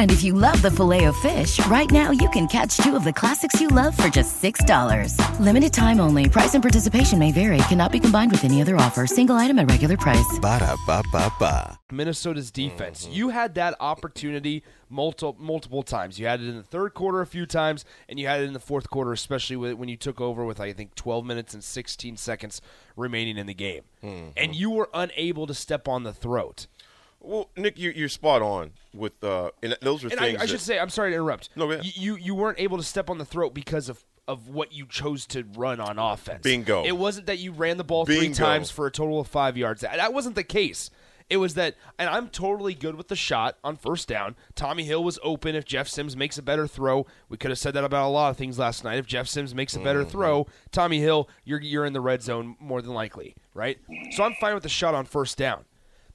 And 0.00 0.10
if 0.10 0.22
you 0.22 0.32
love 0.32 0.62
the 0.62 0.70
filet 0.70 1.04
of 1.04 1.16
fish, 1.18 1.60
right 1.66 1.90
now 1.90 2.10
you 2.10 2.30
can 2.30 2.46
catch 2.48 2.74
two 2.78 2.96
of 2.96 3.04
the 3.04 3.12
classics 3.12 3.60
you 3.60 3.68
love 3.68 3.94
for 3.94 4.08
just 4.08 4.42
$6. 4.42 5.14
Limited 5.38 5.74
time 5.74 6.00
only. 6.00 6.26
Price 6.26 6.54
and 6.54 6.62
participation 6.62 7.18
may 7.18 7.32
vary. 7.32 7.58
Cannot 7.68 7.92
be 7.92 8.00
combined 8.00 8.32
with 8.32 8.42
any 8.42 8.62
other 8.62 8.76
offer. 8.76 9.06
Single 9.06 9.36
item 9.36 9.58
at 9.58 9.68
regular 9.70 9.98
price. 9.98 10.38
Ba 10.40 10.58
da 10.58 10.74
ba 10.86 11.02
ba 11.12 11.30
ba. 11.38 11.78
Minnesota's 11.92 12.50
defense. 12.50 13.04
Mm-hmm. 13.04 13.12
You 13.12 13.28
had 13.28 13.54
that 13.56 13.74
opportunity 13.78 14.62
multiple 14.88 15.36
multiple 15.38 15.82
times. 15.82 16.18
You 16.18 16.26
had 16.28 16.40
it 16.40 16.48
in 16.48 16.56
the 16.56 16.62
third 16.62 16.94
quarter 16.94 17.20
a 17.20 17.26
few 17.26 17.44
times, 17.44 17.84
and 18.08 18.18
you 18.18 18.26
had 18.26 18.40
it 18.40 18.44
in 18.44 18.54
the 18.54 18.58
fourth 18.60 18.88
quarter, 18.88 19.12
especially 19.12 19.56
with, 19.56 19.74
when 19.74 19.90
you 19.90 19.98
took 19.98 20.18
over 20.18 20.46
with 20.46 20.60
I 20.60 20.72
think 20.72 20.94
12 20.94 21.26
minutes 21.26 21.52
and 21.52 21.62
16 21.62 22.16
seconds 22.16 22.62
remaining 22.96 23.36
in 23.36 23.46
the 23.46 23.54
game, 23.54 23.82
Mm-hmm. 24.02 24.30
and 24.38 24.54
you 24.56 24.70
were 24.70 24.88
unable 24.94 25.46
to 25.46 25.52
step 25.52 25.86
on 25.86 26.04
the 26.04 26.12
throat. 26.14 26.68
Well, 27.20 27.50
Nick, 27.56 27.78
you, 27.78 27.90
you're 27.90 28.08
spot 28.08 28.42
on 28.42 28.72
with, 28.94 29.22
uh, 29.22 29.50
and 29.62 29.76
those 29.82 30.04
are 30.04 30.08
And 30.08 30.18
I, 30.20 30.30
things. 30.30 30.42
I 30.42 30.46
should 30.46 30.56
that- 30.60 30.64
say, 30.64 30.78
I'm 30.78 30.88
sorry 30.88 31.10
to 31.10 31.14
interrupt. 31.16 31.50
No, 31.56 31.70
ahead. 31.70 31.84
you, 31.84 32.16
you 32.16 32.34
weren't 32.34 32.58
able 32.58 32.76
to 32.78 32.82
step 32.82 33.10
on 33.10 33.18
the 33.18 33.24
throat 33.24 33.54
because 33.54 33.88
of 33.88 34.04
of 34.28 34.46
what 34.48 34.72
you 34.72 34.86
chose 34.86 35.26
to 35.26 35.42
run 35.56 35.80
on 35.80 35.98
offense. 35.98 36.42
Bingo. 36.42 36.84
It 36.84 36.96
wasn't 36.96 37.26
that 37.26 37.38
you 37.40 37.50
ran 37.50 37.78
the 37.78 37.84
ball 37.84 38.06
three 38.06 38.28
times 38.32 38.70
for 38.70 38.86
a 38.86 38.90
total 38.90 39.18
of 39.18 39.26
five 39.26 39.56
yards. 39.56 39.80
That, 39.80 39.96
that 39.96 40.12
wasn't 40.12 40.36
the 40.36 40.44
case. 40.44 40.88
It 41.28 41.38
was 41.38 41.54
that, 41.54 41.74
and 41.98 42.08
I'm 42.08 42.28
totally 42.28 42.74
good 42.74 42.94
with 42.94 43.08
the 43.08 43.16
shot 43.16 43.56
on 43.64 43.76
first 43.76 44.06
down. 44.06 44.36
Tommy 44.54 44.84
Hill 44.84 45.02
was 45.02 45.18
open. 45.24 45.56
If 45.56 45.64
Jeff 45.64 45.88
Sims 45.88 46.16
makes 46.16 46.38
a 46.38 46.42
better 46.42 46.68
throw, 46.68 47.06
we 47.28 47.38
could 47.38 47.50
have 47.50 47.58
said 47.58 47.74
that 47.74 47.82
about 47.82 48.06
a 48.06 48.10
lot 48.12 48.30
of 48.30 48.36
things 48.36 48.56
last 48.56 48.84
night. 48.84 48.98
If 48.98 49.06
Jeff 49.06 49.26
Sims 49.26 49.52
makes 49.52 49.74
a 49.74 49.80
better 49.80 50.02
Mm-hmm. 50.02 50.10
throw, 50.10 50.46
Tommy 50.70 51.00
Hill, 51.00 51.28
you're 51.44 51.60
you're 51.60 51.84
in 51.84 51.92
the 51.92 52.00
red 52.00 52.22
zone 52.22 52.54
more 52.60 52.82
than 52.82 52.94
likely, 52.94 53.34
right? 53.54 53.78
So 54.12 54.22
I'm 54.22 54.34
fine 54.40 54.54
with 54.54 54.62
the 54.62 54.68
shot 54.68 54.94
on 54.94 55.06
first 55.06 55.36
down. 55.38 55.64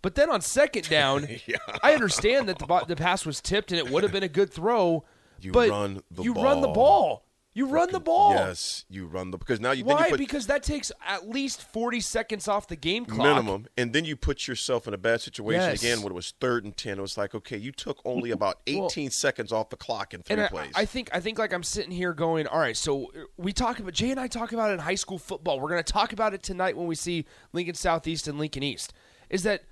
But 0.05 0.13
then 0.13 0.29
on 0.29 0.41
second 0.41 0.87
down, 0.87 1.27
I 1.83 1.95
understand 1.95 2.47
that 2.47 2.59
the, 2.59 2.85
the 2.87 2.95
pass 2.95 3.25
was 3.25 3.41
tipped 3.41 3.71
and 3.71 3.79
it 3.79 3.89
would 3.89 4.03
have 4.03 4.11
been 4.11 4.21
a 4.21 4.27
good 4.27 4.53
throw. 4.53 5.03
You 5.41 5.51
but 5.51 5.71
run 5.71 5.95
the 6.11 6.21
ball. 6.21 6.25
you 6.25 6.33
run 6.35 6.61
the 6.61 6.67
ball. 6.67 6.73
ball. 6.75 7.25
You 7.55 7.65
run 7.65 7.91
the 7.91 7.99
ball. 7.99 8.33
Yes, 8.35 8.85
you 8.87 9.07
run 9.07 9.31
the 9.31 9.39
because 9.39 9.59
now 9.59 9.71
you 9.71 9.83
Why? 9.83 10.03
you 10.03 10.09
put 10.11 10.19
because 10.19 10.45
that 10.45 10.61
takes 10.61 10.91
at 11.07 11.27
least 11.27 11.63
40 11.73 12.01
seconds 12.01 12.47
off 12.47 12.67
the 12.67 12.75
game 12.75 13.05
clock. 13.05 13.17
minimum, 13.17 13.65
and 13.77 13.93
then 13.93 14.05
you 14.05 14.15
put 14.15 14.47
yourself 14.47 14.87
in 14.87 14.93
a 14.93 14.97
bad 14.99 15.21
situation 15.21 15.71
Yes. 15.71 15.81
again 15.81 16.03
when 16.03 16.11
it 16.11 16.15
was 16.15 16.35
third 16.39 16.65
and 16.65 16.77
ten. 16.77 16.99
It 16.99 17.01
was 17.01 17.17
like, 17.17 17.33
okay, 17.33 17.57
you 17.57 17.71
took 17.71 17.99
only 18.05 18.29
about 18.29 18.59
18 18.67 19.09
seconds 19.09 19.51
off 19.51 19.71
the 19.71 19.75
clock 19.75 20.13
in 20.13 20.21
three 20.21 20.33
And 20.35 20.41
I, 20.43 20.47
plays. 20.49 20.71
I 20.75 20.85
think 20.85 21.09
I 21.13 21.19
think 21.19 21.39
like 21.39 21.51
I'm 21.51 21.63
sitting 21.63 21.91
here 21.91 22.13
going, 22.13 22.45
all 22.45 22.59
right. 22.59 22.77
So 22.77 23.05
uh, 23.05 23.23
we 23.37 23.51
talk 23.53 23.79
about 23.79 23.93
Jay 23.93 24.11
and 24.11 24.19
I 24.19 24.27
talk 24.27 24.51
about 24.53 24.69
it 24.69 24.73
in 24.73 24.79
high 24.81 24.93
school 24.93 25.17
football. 25.17 25.59
We're 25.59 25.69
going 25.69 25.83
to 25.83 25.91
talk 25.93 26.13
about 26.13 26.35
it 26.35 26.43
tonight 26.43 26.77
when 26.77 26.85
we 26.85 26.93
see 26.93 27.25
Lincoln 27.53 27.73
Southeast 27.73 28.27
and 28.27 28.37
Lincoln 28.37 28.61
East. 28.61 28.93
Is 29.31 29.41
that 29.43 29.63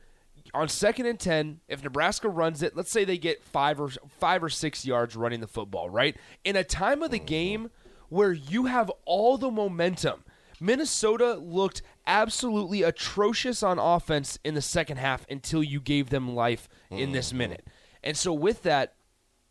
on 0.53 0.69
second 0.69 1.05
and 1.07 1.19
ten, 1.19 1.59
if 1.67 1.83
Nebraska 1.83 2.29
runs 2.29 2.61
it, 2.61 2.75
let's 2.75 2.91
say 2.91 3.03
they 3.03 3.17
get 3.17 3.43
five 3.43 3.79
or 3.79 3.89
five 4.19 4.43
or 4.43 4.49
six 4.49 4.85
yards 4.85 5.15
running 5.15 5.41
the 5.41 5.47
football, 5.47 5.89
right? 5.89 6.15
In 6.43 6.55
a 6.55 6.63
time 6.63 7.01
of 7.01 7.11
the 7.11 7.17
mm-hmm. 7.17 7.25
game 7.25 7.71
where 8.09 8.31
you 8.31 8.65
have 8.65 8.91
all 9.05 9.37
the 9.37 9.49
momentum. 9.49 10.23
Minnesota 10.59 11.33
looked 11.33 11.81
absolutely 12.05 12.83
atrocious 12.83 13.63
on 13.63 13.79
offense 13.79 14.37
in 14.43 14.53
the 14.53 14.61
second 14.61 14.97
half 14.97 15.25
until 15.29 15.63
you 15.63 15.81
gave 15.81 16.09
them 16.09 16.35
life 16.35 16.69
in 16.89 17.11
this 17.11 17.29
mm-hmm. 17.29 17.39
minute. 17.39 17.67
And 18.03 18.15
so 18.15 18.31
with 18.33 18.63
that, 18.63 18.93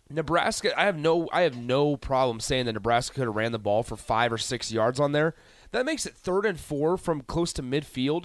Nebraska, 0.08 0.78
I 0.78 0.84
have 0.84 0.96
no, 0.96 1.28
I 1.32 1.42
have 1.42 1.56
no 1.56 1.96
problem 1.96 2.40
saying 2.40 2.66
that 2.66 2.74
Nebraska 2.74 3.14
could 3.14 3.26
have 3.26 3.36
ran 3.36 3.52
the 3.52 3.58
ball 3.58 3.82
for 3.82 3.96
five 3.96 4.32
or 4.32 4.38
six 4.38 4.70
yards 4.70 5.00
on 5.00 5.12
there. 5.12 5.34
That 5.72 5.86
makes 5.86 6.06
it 6.06 6.14
third 6.14 6.46
and 6.46 6.60
four 6.60 6.96
from 6.96 7.22
close 7.22 7.52
to 7.54 7.62
midfield. 7.62 8.24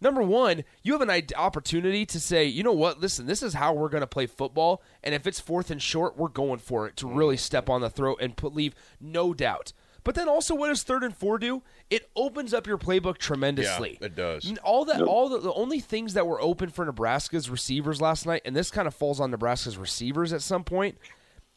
Number 0.00 0.22
one, 0.22 0.64
you 0.82 0.92
have 0.92 1.08
an 1.08 1.22
opportunity 1.36 2.04
to 2.06 2.20
say, 2.20 2.44
you 2.44 2.62
know 2.62 2.72
what? 2.72 3.00
Listen, 3.00 3.26
this 3.26 3.42
is 3.42 3.54
how 3.54 3.72
we're 3.72 3.88
going 3.88 4.02
to 4.02 4.06
play 4.06 4.26
football, 4.26 4.82
and 5.02 5.14
if 5.14 5.26
it's 5.26 5.40
fourth 5.40 5.70
and 5.70 5.80
short, 5.80 6.16
we're 6.16 6.28
going 6.28 6.58
for 6.58 6.86
it 6.86 6.96
to 6.98 7.06
really 7.06 7.36
mm-hmm. 7.36 7.40
step 7.40 7.70
on 7.70 7.80
the 7.80 7.90
throat 7.90 8.18
and 8.20 8.36
put 8.36 8.54
leave 8.54 8.74
no 9.00 9.32
doubt. 9.32 9.72
But 10.04 10.14
then 10.14 10.28
also, 10.28 10.54
what 10.54 10.68
does 10.68 10.82
third 10.82 11.02
and 11.02 11.16
four 11.16 11.38
do? 11.38 11.62
It 11.88 12.10
opens 12.14 12.52
up 12.52 12.66
your 12.66 12.76
playbook 12.76 13.16
tremendously. 13.16 13.96
Yeah, 14.00 14.06
it 14.06 14.14
does. 14.14 14.52
All 14.62 14.84
that, 14.84 15.00
all 15.00 15.30
the, 15.30 15.38
the 15.38 15.52
only 15.54 15.80
things 15.80 16.12
that 16.12 16.26
were 16.26 16.40
open 16.40 16.68
for 16.68 16.84
Nebraska's 16.84 17.48
receivers 17.48 18.02
last 18.02 18.26
night, 18.26 18.42
and 18.44 18.54
this 18.54 18.70
kind 18.70 18.86
of 18.86 18.94
falls 18.94 19.18
on 19.18 19.30
Nebraska's 19.30 19.78
receivers 19.78 20.34
at 20.34 20.42
some 20.42 20.62
point 20.62 20.98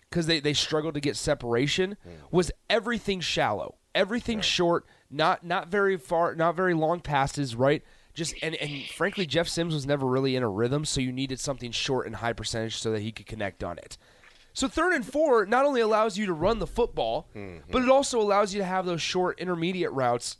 because 0.10 0.28
they, 0.28 0.40
they 0.40 0.54
struggled 0.54 0.94
to 0.94 1.02
get 1.02 1.18
separation, 1.18 1.98
mm. 2.08 2.12
was 2.32 2.50
everything 2.70 3.20
shallow, 3.20 3.76
everything 3.94 4.40
short, 4.40 4.86
not 5.12 5.46
not 5.46 5.68
very 5.68 5.98
far, 5.98 6.34
not 6.34 6.56
very 6.56 6.74
long 6.74 7.02
passes, 7.02 7.54
right? 7.54 7.84
Just 8.18 8.34
and, 8.42 8.56
and 8.56 8.88
frankly, 8.96 9.28
Jeff 9.28 9.48
Sims 9.48 9.76
was 9.76 9.86
never 9.86 10.08
really 10.08 10.36
in 10.36 10.42
a 10.42 10.50
rhythm, 10.50 10.86
so 10.86 11.00
you 11.00 11.12
needed 11.12 11.40
something 11.40 11.72
short 11.72 12.08
and 12.08 12.16
high 12.16 12.34
percentage 12.34 12.78
so 12.78 12.92
that 12.92 13.02
he 13.02 13.12
could 13.12 13.28
connect 13.28 13.64
on 13.64 13.78
it. 13.78 13.96
So 14.54 14.68
third 14.68 14.94
and 14.94 15.06
four 15.06 15.46
not 15.46 15.66
only 15.66 15.82
allows 15.82 16.18
you 16.18 16.26
to 16.26 16.34
run 16.34 16.58
the 16.58 16.66
football, 16.66 17.28
mm-hmm. 17.36 17.72
but 17.72 17.84
it 17.84 17.90
also 17.90 18.20
allows 18.20 18.56
you 18.56 18.60
to 18.60 18.66
have 18.66 18.88
those 18.88 19.04
short 19.04 19.40
intermediate 19.40 19.92
routes 19.92 20.38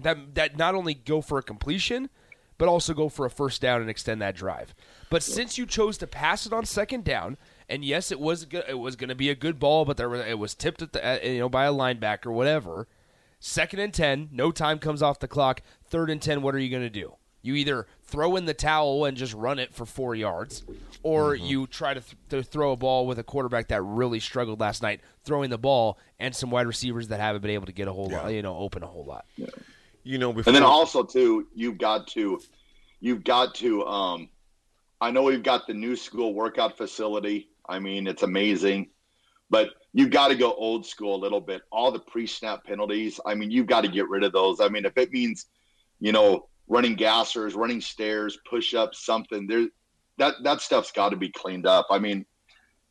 that 0.00 0.36
that 0.36 0.56
not 0.56 0.74
only 0.74 0.94
go 0.94 1.20
for 1.20 1.36
a 1.36 1.42
completion, 1.42 2.08
but 2.56 2.66
also 2.66 2.94
go 2.94 3.10
for 3.10 3.26
a 3.26 3.30
first 3.30 3.60
down 3.60 3.82
and 3.82 3.90
extend 3.90 4.22
that 4.22 4.34
drive. 4.34 4.74
But 5.10 5.22
since 5.22 5.58
you 5.58 5.66
chose 5.66 5.98
to 5.98 6.06
pass 6.06 6.46
it 6.46 6.52
on 6.54 6.64
second 6.64 7.04
down, 7.04 7.36
and 7.68 7.84
yes, 7.84 8.10
it 8.10 8.20
was 8.20 8.46
it 8.50 8.78
was 8.78 8.96
going 8.96 9.10
to 9.10 9.14
be 9.14 9.28
a 9.28 9.34
good 9.34 9.58
ball, 9.58 9.84
but 9.84 9.98
there 9.98 10.08
was, 10.08 10.22
it 10.22 10.38
was 10.38 10.54
tipped 10.54 10.80
at 10.80 10.94
the 10.94 11.20
you 11.22 11.40
know 11.40 11.50
by 11.50 11.66
a 11.66 11.72
linebacker, 11.74 12.32
whatever. 12.32 12.88
Second 13.40 13.78
and 13.80 13.94
ten, 13.94 14.28
no 14.32 14.50
time 14.50 14.78
comes 14.78 15.02
off 15.02 15.20
the 15.20 15.28
clock. 15.28 15.62
Third 15.84 16.10
and 16.10 16.20
ten, 16.20 16.42
what 16.42 16.54
are 16.54 16.58
you 16.58 16.70
going 16.70 16.82
to 16.82 16.90
do? 16.90 17.14
You 17.40 17.54
either 17.54 17.86
throw 18.02 18.34
in 18.36 18.46
the 18.46 18.54
towel 18.54 19.04
and 19.04 19.16
just 19.16 19.32
run 19.32 19.58
it 19.60 19.72
for 19.72 19.86
four 19.86 20.14
yards, 20.14 20.64
or 21.04 21.36
you 21.36 21.66
try 21.68 21.94
to, 21.94 22.00
th- 22.00 22.16
to 22.30 22.42
throw 22.42 22.72
a 22.72 22.76
ball 22.76 23.06
with 23.06 23.18
a 23.18 23.22
quarterback 23.22 23.68
that 23.68 23.80
really 23.82 24.18
struggled 24.18 24.58
last 24.58 24.82
night, 24.82 25.00
throwing 25.24 25.48
the 25.48 25.58
ball 25.58 25.98
and 26.18 26.34
some 26.34 26.50
wide 26.50 26.66
receivers 26.66 27.08
that 27.08 27.20
haven't 27.20 27.42
been 27.42 27.52
able 27.52 27.66
to 27.66 27.72
get 27.72 27.86
a 27.86 27.92
whole 27.92 28.08
lot, 28.08 28.32
you 28.32 28.42
know, 28.42 28.56
open 28.56 28.82
a 28.82 28.86
whole 28.86 29.04
lot. 29.04 29.24
you 30.02 30.18
know, 30.18 30.32
before 30.32 30.50
And 30.50 30.56
then 30.56 30.64
also 30.64 31.04
too, 31.04 31.46
you've 31.54 31.78
got 31.78 32.08
to, 32.08 32.40
you've 33.00 33.22
got 33.22 33.54
to. 33.56 33.86
Um, 33.86 34.28
I 35.00 35.12
know 35.12 35.22
we've 35.22 35.42
got 35.44 35.68
the 35.68 35.74
new 35.74 35.94
school 35.94 36.34
workout 36.34 36.76
facility. 36.76 37.48
I 37.68 37.78
mean, 37.78 38.08
it's 38.08 38.24
amazing, 38.24 38.88
but 39.48 39.68
you've 39.92 40.10
got 40.10 40.28
to 40.28 40.34
go 40.34 40.52
old 40.54 40.86
school 40.86 41.14
a 41.14 41.20
little 41.20 41.40
bit. 41.40 41.62
All 41.72 41.90
the 41.90 41.98
pre-snap 41.98 42.64
penalties. 42.64 43.20
I 43.26 43.34
mean, 43.34 43.50
you've 43.50 43.66
got 43.66 43.82
to 43.82 43.88
get 43.88 44.08
rid 44.08 44.24
of 44.24 44.32
those. 44.32 44.60
I 44.60 44.68
mean, 44.68 44.84
if 44.84 44.96
it 44.96 45.12
means, 45.12 45.46
you 46.00 46.12
know, 46.12 46.48
running 46.68 46.96
gassers, 46.96 47.56
running 47.56 47.80
stairs, 47.80 48.38
push-ups, 48.48 49.04
something 49.04 49.46
there, 49.46 49.66
that 50.18 50.34
that 50.42 50.60
stuff's 50.60 50.92
got 50.92 51.10
to 51.10 51.16
be 51.16 51.30
cleaned 51.30 51.66
up. 51.66 51.86
I 51.90 51.98
mean, 51.98 52.26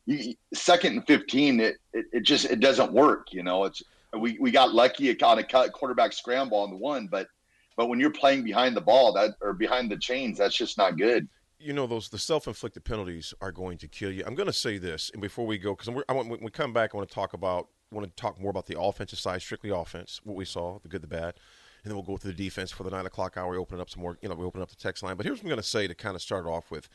you, 0.06 0.34
second 0.54 0.94
and 0.94 1.06
fifteen, 1.06 1.60
it, 1.60 1.76
it 1.92 2.06
it 2.12 2.22
just 2.22 2.46
it 2.46 2.60
doesn't 2.60 2.92
work. 2.92 3.28
You 3.32 3.42
know, 3.42 3.64
it's 3.64 3.82
we 4.18 4.38
we 4.40 4.50
got 4.50 4.72
lucky 4.72 5.10
of 5.10 5.18
cut 5.18 5.72
quarterback 5.72 6.12
scramble 6.12 6.58
on 6.58 6.70
the 6.70 6.76
one, 6.76 7.06
but 7.06 7.28
but 7.76 7.88
when 7.88 8.00
you're 8.00 8.10
playing 8.10 8.42
behind 8.42 8.76
the 8.76 8.80
ball 8.80 9.12
that 9.12 9.34
or 9.40 9.52
behind 9.52 9.90
the 9.90 9.98
chains, 9.98 10.38
that's 10.38 10.56
just 10.56 10.78
not 10.78 10.96
good. 10.96 11.28
You 11.60 11.72
know 11.72 11.86
those 11.86 12.08
the 12.08 12.18
self-inflicted 12.18 12.84
penalties 12.84 13.34
are 13.40 13.52
going 13.52 13.78
to 13.78 13.88
kill 13.88 14.10
you. 14.12 14.22
I'm 14.26 14.34
going 14.34 14.46
to 14.46 14.52
say 14.52 14.78
this, 14.78 15.10
and 15.12 15.20
before 15.20 15.46
we 15.46 15.58
go, 15.58 15.74
because 15.74 16.02
I 16.08 16.12
want 16.12 16.28
when 16.28 16.40
we 16.42 16.50
come 16.50 16.72
back, 16.72 16.94
I 16.94 16.96
want 16.96 17.08
to 17.08 17.14
talk 17.14 17.32
about 17.32 17.68
want 17.90 18.06
to 18.06 18.20
talk 18.20 18.40
more 18.40 18.50
about 18.50 18.66
the 18.66 18.78
offensive 18.78 19.18
side, 19.18 19.42
strictly 19.42 19.70
offense, 19.70 20.20
what 20.24 20.36
we 20.36 20.44
saw, 20.44 20.78
the 20.80 20.88
good, 20.88 21.02
the 21.02 21.08
bad, 21.08 21.34
and 21.82 21.90
then 21.90 21.94
we'll 21.94 22.04
go 22.04 22.16
through 22.16 22.32
the 22.32 22.44
defense 22.44 22.70
for 22.70 22.84
the 22.84 22.90
nine 22.90 23.06
o'clock 23.06 23.36
hour. 23.36 23.50
We 23.50 23.56
open 23.56 23.80
up 23.80 23.90
some 23.90 24.02
more, 24.02 24.18
you 24.22 24.28
know, 24.28 24.34
we 24.34 24.44
open 24.44 24.62
up 24.62 24.68
the 24.68 24.76
text 24.76 25.02
line. 25.02 25.16
But 25.16 25.26
here's 25.26 25.38
what 25.38 25.44
I'm 25.44 25.48
going 25.48 25.60
to 25.60 25.66
say 25.66 25.88
to 25.88 25.94
kind 25.94 26.14
of 26.14 26.22
start 26.22 26.46
off 26.46 26.70
with: 26.70 26.88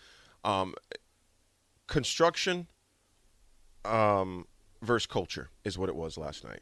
um, 0.44 0.76
construction 1.88 2.68
um, 3.86 4.46
versus 4.82 5.08
culture 5.08 5.50
is 5.66 5.78
what 5.78 5.90
it 5.90 5.96
was 5.96 6.18
last 6.18 6.44
night. 6.44 6.62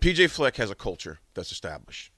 PJ 0.00 0.30
Fleck 0.30 0.56
has 0.56 0.70
a 0.70 0.74
culture 0.74 1.20
that's 1.34 1.52
established 1.52 2.12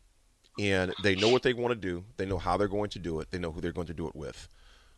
and 0.59 0.93
they 1.03 1.15
know 1.15 1.29
what 1.29 1.43
they 1.43 1.53
want 1.53 1.73
to 1.73 1.89
do. 1.89 2.05
They 2.17 2.27
know 2.27 2.39
how 2.39 2.57
they're 2.57 2.69
going 2.69 2.91
to 2.91 2.99
do 2.99 3.21
it. 3.21 3.31
They 3.31 3.39
know 3.39 3.53
who 3.53 3.61
they're 3.61 3.73
going 3.73 3.87
to 3.89 3.95
do 3.95 4.07
it 4.07 4.15
with. 4.15 4.49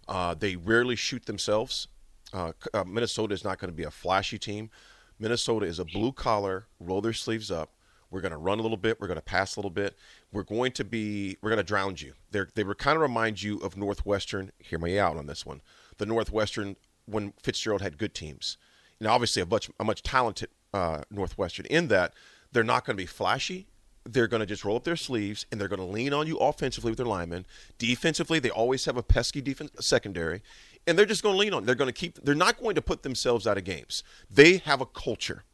Uh, 0.09 0.35
they 0.35 0.57
rarely 0.57 0.97
shoot 0.97 1.27
themselves. 1.27 1.89
Uh, 2.33 2.53
uh, 2.75 2.85
Minnesota 2.85 3.35
is 3.35 3.45
not 3.45 3.59
going 3.59 3.71
to 3.71 3.77
be 3.77 3.85
a 3.85 3.91
flashy 3.91 4.39
team. 4.39 4.71
Minnesota 5.19 5.67
is 5.67 5.79
a 5.79 5.85
blue 5.85 6.13
collar, 6.13 6.67
roll 6.79 7.01
their 7.01 7.13
sleeves 7.13 7.51
up. 7.51 7.71
We're 8.11 8.21
going 8.21 8.33
to 8.33 8.39
run 8.39 8.59
a 8.59 8.63
little 8.63 8.77
bit. 8.77 9.01
We're 9.01 9.09
going 9.09 9.19
to 9.19 9.25
pass 9.25 9.57
a 9.57 9.61
little 9.61 9.71
bit. 9.71 9.97
We're 10.33 10.45
going 10.45 10.73
to 10.73 10.85
be. 10.85 11.39
We're 11.41 11.51
going 11.51 11.59
to 11.59 11.65
drown 11.65 11.97
you. 11.99 12.13
They're, 12.31 12.49
they 12.55 12.63
were 12.63 12.75
kind 12.75 12.97
of 12.97 13.03
remind 13.03 13.43
you 13.43 13.59
of 13.59 13.77
Northwestern. 13.77 14.53
Hear 14.59 14.79
me 14.79 14.99
out 14.99 15.17
on 15.17 15.27
this 15.27 15.45
one. 15.45 15.61
The 15.99 16.07
Northwestern 16.07 16.77
when 17.07 17.33
Fitzgerald 17.43 17.83
had 17.83 17.99
good 17.99 18.15
teams. 18.15 18.59
Know, 19.01 19.11
obviously 19.11 19.43
a 19.43 19.47
much 19.47 19.71
a 19.79 19.85
much 19.85 20.03
talented 20.03 20.51
uh, 20.73 21.03
Northwestern. 21.11 21.67
In 21.67 21.89
that 21.89 22.15
they're 22.53 22.65
not 22.65 22.85
going 22.85 22.97
to 22.97 23.03
be 23.03 23.07
flashy 23.07 23.67
they're 24.07 24.29
going 24.29 24.41
to 24.41 24.47
just 24.47 24.65
roll 24.65 24.77
up 24.77 24.85
their 24.85 24.97
sleeves 24.97 25.47
and 25.51 25.61
they're 25.61 25.69
going 25.69 25.81
to 25.81 25.87
lean 25.87 26.13
on 26.13 26.27
you 26.27 26.37
offensively 26.39 26.91
with 26.91 26.99
their 26.99 27.07
linemen. 27.07 27.45
Defensively, 27.79 28.39
they 28.39 28.51
always 28.51 28.85
have 28.85 28.97
a 28.97 29.03
pesky 29.03 29.41
defense 29.41 29.73
secondary, 29.81 30.43
and 30.87 30.97
they're 30.97 31.05
just 31.05 31.23
going 31.23 31.35
to 31.35 31.39
lean 31.39 31.53
on. 31.53 31.65
They're 31.65 31.75
going 31.75 31.93
to 31.93 31.93
keep. 31.93 32.25
They're 32.25 32.35
not 32.35 32.61
going 32.61 32.77
to 32.77 32.83
put 32.83 33.03
themselves 33.03 33.47
out 33.47 33.59
of 33.59 33.65
games. 33.65 34.03
They 34.31 34.59
have 34.59 34.81
a 34.81 34.87
culture. 34.87 35.45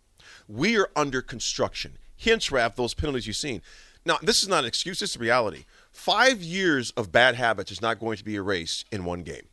We 0.48 0.78
are 0.78 0.90
under 0.94 1.22
construction. 1.22 1.98
Hence, 2.22 2.52
Raf, 2.52 2.76
those 2.76 2.94
penalties 2.94 3.26
you've 3.26 3.36
seen. 3.36 3.62
Now, 4.04 4.18
this 4.22 4.42
is 4.42 4.48
not 4.48 4.60
an 4.60 4.68
excuse. 4.68 4.98
This 4.98 5.10
is 5.10 5.18
reality. 5.18 5.64
Five 5.92 6.42
years 6.42 6.90
of 6.92 7.12
bad 7.12 7.36
habits 7.36 7.70
is 7.70 7.80
not 7.80 8.00
going 8.00 8.16
to 8.16 8.24
be 8.24 8.34
erased 8.34 8.84
in 8.90 9.04
one 9.04 9.22
game, 9.22 9.48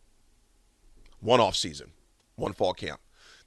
one 1.19 1.39
off 1.39 1.55
season, 1.55 1.91
one 2.35 2.53
fall 2.53 2.73
camp. 2.73 2.99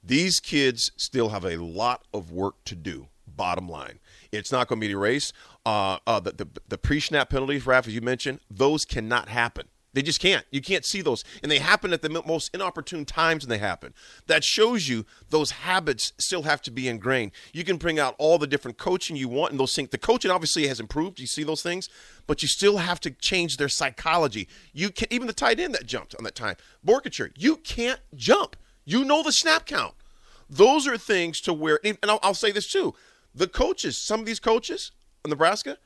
These 0.03 0.39
kids 0.39 0.91
still 0.97 1.29
have 1.29 1.45
a 1.45 1.57
lot 1.57 2.03
of 2.13 2.31
work 2.31 2.55
to 2.65 2.75
do. 2.75 3.07
Bottom 3.35 3.67
line, 3.67 3.99
it's 4.31 4.51
not 4.51 4.67
going 4.67 4.79
to 4.79 4.87
be 4.87 4.91
erased. 4.91 5.33
Uh, 5.65 5.97
uh, 6.05 6.19
the, 6.19 6.31
the 6.31 6.47
the 6.67 6.77
pre-snap 6.77 7.29
penalties, 7.29 7.65
Raf, 7.65 7.87
as 7.87 7.95
you 7.95 8.01
mentioned, 8.01 8.39
those 8.49 8.85
cannot 8.85 9.29
happen. 9.29 9.67
They 9.93 10.01
just 10.01 10.19
can't. 10.19 10.43
You 10.49 10.59
can't 10.59 10.85
see 10.85 11.01
those. 11.01 11.23
And 11.43 11.51
they 11.51 11.59
happen 11.59 11.93
at 11.93 12.01
the 12.01 12.09
most 12.09 12.53
inopportune 12.53 13.05
times 13.05 13.43
when 13.45 13.49
they 13.51 13.59
happen. 13.59 13.93
That 14.25 14.43
shows 14.43 14.89
you 14.89 15.05
those 15.29 15.51
habits 15.51 16.13
still 16.17 16.43
have 16.43 16.63
to 16.63 16.71
be 16.71 16.87
ingrained. 16.87 17.31
You 17.53 17.63
can 17.63 17.77
bring 17.77 17.99
out 17.99 18.15
all 18.17 18.39
the 18.39 18.47
different 18.47 18.77
coaching 18.77 19.15
you 19.15 19.27
want, 19.27 19.51
and 19.51 19.59
those 19.59 19.75
things. 19.75 19.89
The 19.89 19.99
coaching 19.99 20.31
obviously 20.31 20.67
has 20.67 20.79
improved. 20.79 21.19
You 21.19 21.27
see 21.27 21.43
those 21.43 21.61
things, 21.61 21.89
but 22.25 22.41
you 22.41 22.47
still 22.47 22.77
have 22.77 22.99
to 23.01 23.11
change 23.11 23.57
their 23.57 23.69
psychology. 23.69 24.47
You 24.73 24.89
can 24.89 25.07
even 25.11 25.27
the 25.27 25.33
tight 25.33 25.59
end 25.59 25.75
that 25.75 25.85
jumped 25.85 26.15
on 26.15 26.23
that 26.23 26.35
time, 26.35 26.55
Boerkircher, 26.85 27.31
you 27.37 27.57
can't 27.57 27.99
jump. 28.15 28.55
You 28.85 29.05
know 29.05 29.21
the 29.21 29.31
snap 29.31 29.65
count. 29.65 29.93
Those 30.49 30.87
are 30.87 30.97
things 30.97 31.39
to 31.41 31.53
where, 31.53 31.79
and 31.83 31.97
I'll, 32.03 32.19
I'll 32.23 32.33
say 32.33 32.51
this 32.51 32.67
too: 32.67 32.95
the 33.35 33.47
coaches, 33.47 33.97
some 33.97 34.19
of 34.19 34.25
these 34.25 34.39
coaches 34.39 34.91
in 35.23 35.29
Nebraska, 35.29 35.77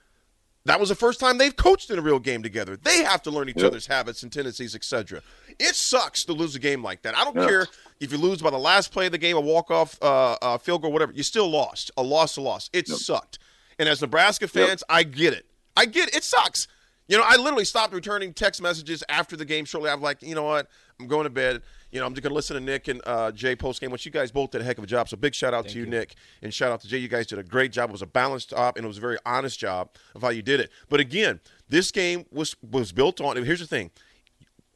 that 0.65 0.81
was 0.81 0.89
the 0.89 0.95
first 0.95 1.19
time 1.19 1.37
they've 1.37 1.55
coached 1.55 1.89
in 1.89 1.97
a 1.97 2.01
real 2.01 2.19
game 2.19 2.43
together. 2.43 2.75
They 2.75 3.03
have 3.03 3.21
to 3.23 3.31
learn 3.31 3.47
each 3.47 3.55
yep. 3.57 3.67
other's 3.67 3.87
habits 3.87 4.23
and 4.23 4.31
tendencies, 4.31 4.75
etc. 4.75 5.21
It 5.59 5.75
sucks 5.75 6.25
to 6.25 6.33
lose 6.33 6.55
a 6.55 6.59
game 6.59 6.83
like 6.83 7.03
that. 7.03 7.17
I 7.17 7.23
don't 7.23 7.37
yep. 7.37 7.47
care 7.47 7.67
if 8.01 8.11
you 8.11 8.17
lose 8.17 8.41
by 8.41 8.49
the 8.49 8.59
last 8.59 8.91
play 8.91 9.05
of 9.05 9.13
the 9.13 9.17
game, 9.17 9.37
a 9.37 9.41
walk-off 9.41 9.97
uh, 10.01 10.35
uh, 10.41 10.57
field 10.57 10.81
goal, 10.81 10.91
whatever. 10.91 11.13
You 11.13 11.23
still 11.23 11.49
lost. 11.49 11.89
A 11.95 12.03
loss, 12.03 12.35
a 12.35 12.41
loss. 12.41 12.69
It 12.73 12.89
yep. 12.89 12.97
sucked. 12.97 13.39
And 13.79 13.87
as 13.87 14.01
Nebraska 14.01 14.47
fans, 14.47 14.83
I 14.89 15.03
get 15.03 15.33
it. 15.33 15.45
I 15.77 15.85
get 15.85 16.09
it. 16.09 16.15
It 16.15 16.23
sucks. 16.23 16.67
You 17.07 17.17
know, 17.17 17.23
I 17.25 17.37
literally 17.37 17.65
stopped 17.65 17.93
returning 17.93 18.33
text 18.33 18.61
messages 18.61 19.03
after 19.07 19.37
the 19.37 19.45
game 19.45 19.65
shortly. 19.65 19.89
I'm 19.89 20.01
like, 20.01 20.21
you 20.21 20.35
know 20.35 20.43
what? 20.43 20.67
I'm 20.99 21.07
going 21.07 21.23
to 21.23 21.29
bed 21.29 21.61
you 21.91 21.99
know, 21.99 22.05
I'm 22.05 22.13
just 22.13 22.23
going 22.23 22.31
to 22.31 22.35
listen 22.35 22.55
to 22.55 22.61
Nick 22.61 22.87
and 22.87 23.01
uh, 23.05 23.31
Jay 23.31 23.55
post 23.55 23.79
game, 23.79 23.91
which 23.91 24.05
you 24.05 24.11
guys 24.11 24.31
both 24.31 24.51
did 24.51 24.61
a 24.61 24.63
heck 24.63 24.77
of 24.77 24.83
a 24.83 24.87
job. 24.87 25.07
So 25.07 25.15
big 25.15 25.33
shout 25.33 25.53
out 25.53 25.63
Thank 25.63 25.73
to 25.73 25.79
you, 25.79 25.85
you, 25.85 25.91
Nick, 25.91 26.15
and 26.41 26.53
shout 26.53 26.71
out 26.71 26.81
to 26.81 26.87
Jay. 26.87 26.97
You 26.97 27.07
guys 27.07 27.27
did 27.27 27.39
a 27.39 27.43
great 27.43 27.71
job. 27.71 27.89
It 27.89 27.93
was 27.93 28.01
a 28.01 28.07
balanced 28.07 28.49
job, 28.49 28.75
and 28.77 28.85
it 28.85 28.87
was 28.87 28.97
a 28.97 29.01
very 29.01 29.17
honest 29.25 29.59
job 29.59 29.89
of 30.13 30.21
how 30.21 30.29
you 30.29 30.41
did 30.41 30.59
it. 30.59 30.69
But 30.89 30.99
again, 30.99 31.39
this 31.69 31.91
game 31.91 32.25
was 32.31 32.55
was 32.61 32.91
built 32.91 33.21
on. 33.21 33.41
Here's 33.43 33.61
the 33.61 33.67
thing: 33.67 33.91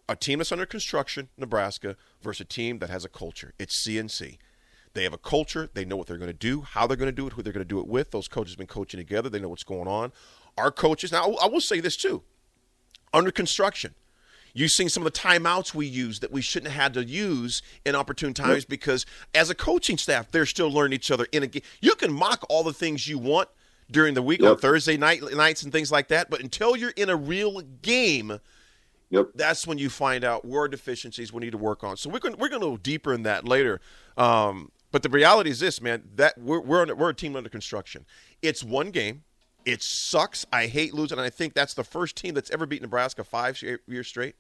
a 0.08 0.16
team 0.16 0.40
that's 0.40 0.52
under 0.52 0.66
construction, 0.66 1.30
Nebraska, 1.38 1.98
versus 2.22 2.42
a 2.42 2.46
team 2.46 2.80
that 2.80 2.90
has 2.90 3.04
a 3.04 3.10
culture. 3.10 3.54
It's 3.60 3.86
CNC. 3.86 4.38
They 4.94 5.04
have 5.04 5.14
a 5.14 5.18
culture. 5.18 5.70
They 5.74 5.86
know 5.86 5.96
what 5.96 6.08
they're 6.08 6.18
going 6.18 6.32
to 6.32 6.34
do, 6.38 6.62
how 6.62 6.86
they're 6.86 6.98
going 6.98 7.08
to 7.08 7.16
do 7.16 7.26
it, 7.26 7.34
who 7.34 7.42
they're 7.42 7.54
going 7.54 7.66
to 7.66 7.70
do 7.70 7.80
it 7.80 7.88
with. 7.88 8.12
Those 8.12 8.28
coaches 8.28 8.54
have 8.54 8.58
been 8.58 8.68
coaching 8.68 9.00
together. 9.00 9.30
They 9.30 9.40
know 9.40 9.48
what's 9.48 9.64
going 9.64 9.88
on. 9.88 10.12
Our 10.58 10.72
coaches 10.72 11.12
now. 11.12 11.34
I 11.36 11.48
will 11.48 11.62
say 11.62 11.80
this 11.80 11.96
too: 11.96 12.24
under 13.14 13.32
construction 13.32 13.96
You've 14.54 14.72
seen 14.72 14.90
some 14.90 15.06
of 15.06 15.12
the 15.12 15.18
timeouts 15.18 15.74
we 15.74 15.86
use 15.86 16.20
that 16.20 16.32
we 16.32 16.42
shouldn't 16.42 16.72
have 16.72 16.82
had 16.82 16.94
to 16.96 17.06
use 17.06 17.62
in 17.86 17.96
opportune 17.96 18.34
times 18.34 18.66
because 18.66 19.06
as 19.34 19.50
a 19.50 19.56
coaching 19.56 19.98
staff, 19.98 20.32
they're 20.32 20.46
still 20.46 20.70
learning 20.70 20.96
each 20.96 21.12
other 21.12 21.28
in 21.32 21.44
a 21.44 21.48
game. 21.48 21.64
You 21.82 21.96
can 21.96 22.12
mock 22.12 22.46
all 22.50 22.64
the 22.64 22.74
things 22.74 23.08
you 23.08 23.18
want 23.18 23.50
during 23.90 24.14
the 24.14 24.22
week 24.22 24.42
yep. 24.42 24.52
on 24.52 24.58
Thursday 24.58 24.98
night 24.98 25.22
nights 25.34 25.64
and 25.64 25.72
things 25.72 25.92
like 25.92 26.10
that, 26.10 26.30
but 26.30 26.42
until 26.42 26.76
you're 26.76 26.92
in 26.92 27.10
a 27.10 27.16
real 27.16 27.62
game, 27.62 28.40
yep. 29.10 29.28
that's 29.36 29.68
when 29.68 29.78
you 29.78 29.90
find 29.90 30.24
out 30.24 30.46
where 30.46 30.68
deficiencies 30.68 31.32
we 31.34 31.42
need 31.42 31.52
to 31.52 31.58
work 31.58 31.84
on. 31.84 31.98
So 31.98 32.10
we're 32.10 32.20
going 32.20 32.38
we're 32.38 32.50
going 32.50 32.62
to 32.62 32.68
go 32.68 32.78
deeper 32.78 33.14
in 33.14 33.24
that 33.24 33.46
later. 33.46 33.80
Um, 34.18 34.72
but 34.92 35.04
the 35.04 35.10
reality 35.10 35.50
is 35.50 35.60
this, 35.60 35.82
man, 35.82 36.04
that 36.16 36.38
we're 36.38 36.60
we're, 36.60 36.94
we're 36.94 37.10
a 37.10 37.14
team 37.14 37.36
under 37.36 37.50
construction. 37.50 38.06
It's 38.42 38.64
one 38.64 38.92
game. 38.92 39.24
It 39.66 39.84
sucks. 39.84 40.46
I 40.52 40.68
hate 40.68 40.94
losing. 40.94 41.18
And 41.18 41.26
I 41.26 41.30
think 41.30 41.54
that's 41.54 41.74
the 41.74 41.84
first 41.84 42.16
team 42.16 42.34
that's 42.34 42.52
ever 42.52 42.66
beat 42.66 42.82
Nebraska 42.82 43.24
five 43.24 43.62
years 43.62 44.08
straight. 44.08 44.36